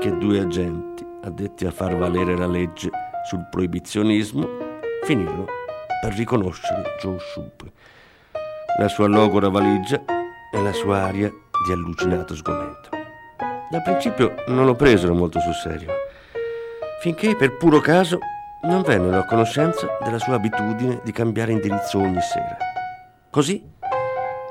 che 0.00 0.16
due 0.16 0.40
agenti, 0.40 1.06
addetti 1.22 1.66
a 1.66 1.70
far 1.70 1.94
valere 1.96 2.36
la 2.36 2.46
legge 2.46 2.90
sul 3.28 3.46
proibizionismo, 3.50 4.48
finirono 5.02 5.44
per 6.00 6.14
riconoscere 6.14 6.96
Joe 7.00 7.18
Shoup, 7.18 7.70
la 8.78 8.88
sua 8.88 9.08
logora 9.08 9.50
valigia 9.50 10.02
e 10.50 10.62
la 10.62 10.72
sua 10.72 11.02
aria 11.02 11.28
di 11.28 11.72
allucinato 11.72 12.34
sgomento. 12.34 12.88
Da 13.70 13.80
principio 13.80 14.34
non 14.46 14.64
lo 14.64 14.74
presero 14.74 15.12
molto 15.12 15.38
sul 15.38 15.54
serio, 15.54 15.90
finché 17.02 17.36
per 17.36 17.58
puro 17.58 17.80
caso 17.80 18.18
non 18.62 18.80
vennero 18.82 19.18
a 19.18 19.26
conoscenza 19.26 19.98
della 20.02 20.18
sua 20.18 20.36
abitudine 20.36 21.00
di 21.04 21.12
cambiare 21.12 21.52
indirizzo 21.52 21.98
ogni 21.98 22.20
sera. 22.22 22.56
Così, 23.30 23.62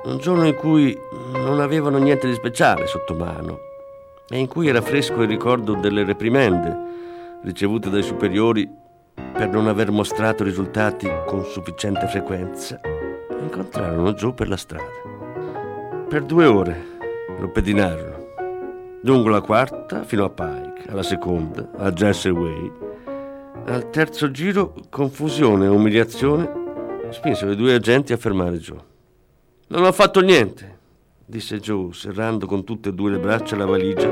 un 0.03 0.17
giorno 0.19 0.45
in 0.45 0.55
cui 0.55 0.95
non 1.33 1.59
avevano 1.59 1.97
niente 1.97 2.27
di 2.27 2.35
speciale 2.35 2.85
sotto 2.85 3.15
mano 3.15 3.73
e 4.27 4.37
in 4.37 4.47
cui 4.47 4.67
era 4.67 4.81
fresco 4.81 5.21
il 5.21 5.27
ricordo 5.27 5.73
delle 5.75 6.03
reprimende 6.03 6.93
ricevute 7.43 7.89
dai 7.89 8.01
superiori 8.01 8.67
per 9.13 9.49
non 9.49 9.67
aver 9.67 9.91
mostrato 9.91 10.43
risultati 10.43 11.07
con 11.27 11.43
sufficiente 11.45 12.07
frequenza, 12.07 12.79
incontrarono 13.39 14.13
Joe 14.13 14.33
per 14.33 14.49
la 14.49 14.57
strada. 14.57 15.03
Per 16.09 16.23
due 16.23 16.45
ore 16.45 16.85
lo 17.39 17.49
pedinarono, 17.49 18.27
lungo 19.03 19.29
la 19.29 19.41
quarta 19.41 20.03
fino 20.03 20.23
a 20.25 20.29
Pike, 20.29 20.89
alla 20.89 21.03
seconda, 21.03 21.69
a 21.77 21.91
Jesse 21.91 22.29
Way. 22.29 22.71
Al 23.65 23.89
terzo 23.89 24.31
giro, 24.31 24.73
confusione 24.89 25.65
e 25.65 25.69
umiliazione 25.69 26.63
spinsero 27.11 27.51
i 27.51 27.55
due 27.55 27.73
agenti 27.73 28.13
a 28.13 28.17
fermare 28.17 28.57
Joe. 28.57 28.79
Non 29.67 29.83
ho 29.83 29.91
fatto 29.91 30.21
niente, 30.21 30.74
disse 31.25 31.59
Joe, 31.59 31.91
serrando 31.93 32.45
con 32.45 32.63
tutte 32.63 32.89
e 32.89 32.93
due 32.93 33.11
le 33.11 33.19
braccia 33.19 33.55
la 33.55 33.65
valigia 33.65 34.09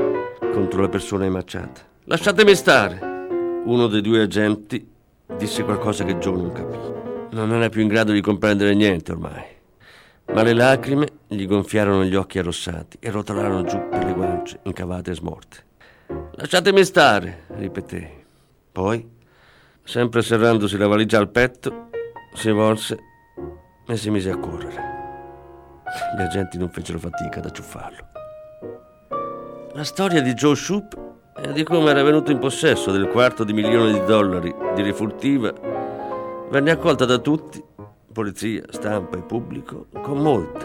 contro 0.52 0.82
la 0.82 0.88
persona 0.88 1.24
emaciata. 1.24 1.80
Lasciatemi 2.04 2.54
stare. 2.54 3.12
Uno 3.64 3.86
dei 3.86 4.02
due 4.02 4.22
agenti 4.22 4.86
disse 5.36 5.64
qualcosa 5.64 6.04
che 6.04 6.18
Joe 6.18 6.36
non 6.36 6.52
capì. 6.52 7.36
Non 7.36 7.52
era 7.52 7.68
più 7.68 7.80
in 7.80 7.88
grado 7.88 8.12
di 8.12 8.20
comprendere 8.20 8.74
niente 8.74 9.12
ormai, 9.12 9.44
ma 10.32 10.42
le 10.42 10.52
lacrime 10.52 11.08
gli 11.26 11.46
gonfiarono 11.46 12.04
gli 12.04 12.14
occhi 12.14 12.38
arrossati 12.38 12.98
e 13.00 13.10
rotolarono 13.10 13.64
giù 13.64 13.88
per 13.88 14.04
le 14.04 14.12
guance 14.12 14.60
incavate 14.62 15.10
e 15.10 15.14
smorte. 15.14 15.64
Lasciatemi 16.32 16.84
stare, 16.84 17.44
ripeté. 17.56 18.24
Poi, 18.70 19.08
sempre 19.82 20.22
serrandosi 20.22 20.76
la 20.76 20.86
valigia 20.86 21.18
al 21.18 21.30
petto, 21.30 21.88
si 22.34 22.50
volse 22.50 22.98
e 23.86 23.96
si 23.96 24.10
mise 24.10 24.30
a 24.30 24.36
correre. 24.36 24.93
Gli 26.16 26.22
agenti 26.22 26.58
non 26.58 26.70
fecero 26.70 26.98
fatica 26.98 27.38
ad 27.38 27.46
acciuffarlo. 27.46 28.06
La 29.72 29.84
storia 29.84 30.20
di 30.20 30.34
Joe 30.34 30.54
Shoup 30.54 30.98
e 31.36 31.52
di 31.52 31.64
come 31.64 31.90
era 31.90 32.02
venuto 32.02 32.30
in 32.30 32.38
possesso 32.38 32.92
del 32.92 33.08
quarto 33.08 33.42
di 33.42 33.52
milione 33.52 33.92
di 33.92 34.04
dollari 34.04 34.54
di 34.74 34.82
rifurtiva 34.82 35.52
venne 36.48 36.70
accolta 36.70 37.04
da 37.04 37.18
tutti, 37.18 37.62
polizia, 38.12 38.62
stampa 38.68 39.16
e 39.16 39.22
pubblico, 39.22 39.86
con 40.00 40.18
molta, 40.18 40.64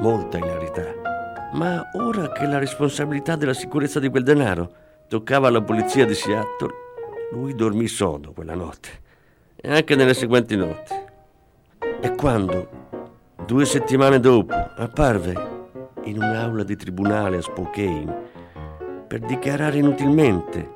molta 0.00 0.36
ilarità. 0.36 0.84
Ma 1.52 1.82
ora 1.94 2.32
che 2.32 2.44
la 2.46 2.58
responsabilità 2.58 3.36
della 3.36 3.54
sicurezza 3.54 3.98
di 3.98 4.10
quel 4.10 4.24
denaro 4.24 4.70
toccava 5.08 5.48
alla 5.48 5.62
polizia 5.62 6.04
di 6.04 6.14
Seattle, 6.14 6.74
lui 7.32 7.54
dormì 7.54 7.86
sodo 7.86 8.32
quella 8.32 8.54
notte 8.54 8.88
e 9.56 9.72
anche 9.72 9.96
nelle 9.96 10.14
seguenti 10.14 10.56
notti. 10.56 10.94
E 12.00 12.14
quando, 12.14 12.85
due 13.46 13.64
settimane 13.64 14.18
dopo, 14.18 14.54
apparve 14.54 15.54
in 16.02 16.16
un'aula 16.16 16.64
di 16.64 16.74
tribunale 16.74 17.36
a 17.36 17.42
Spokane 17.42 18.24
per 19.06 19.20
dichiarare 19.20 19.78
inutilmente 19.78 20.74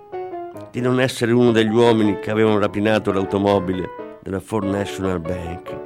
di 0.70 0.80
non 0.80 1.00
essere 1.00 1.32
uno 1.32 1.50
degli 1.50 1.74
uomini 1.74 2.20
che 2.20 2.30
avevano 2.30 2.60
rapinato 2.60 3.10
l'automobile 3.10 4.18
della 4.22 4.38
Ford 4.38 4.68
National 4.68 5.20
Bank, 5.20 5.80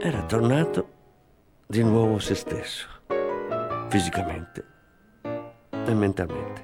era 0.00 0.22
tornato 0.22 0.88
di 1.66 1.82
nuovo 1.82 2.18
se 2.18 2.34
stesso, 2.34 2.88
fisicamente 3.88 4.64
e 5.22 5.92
mentalmente. 5.92 6.63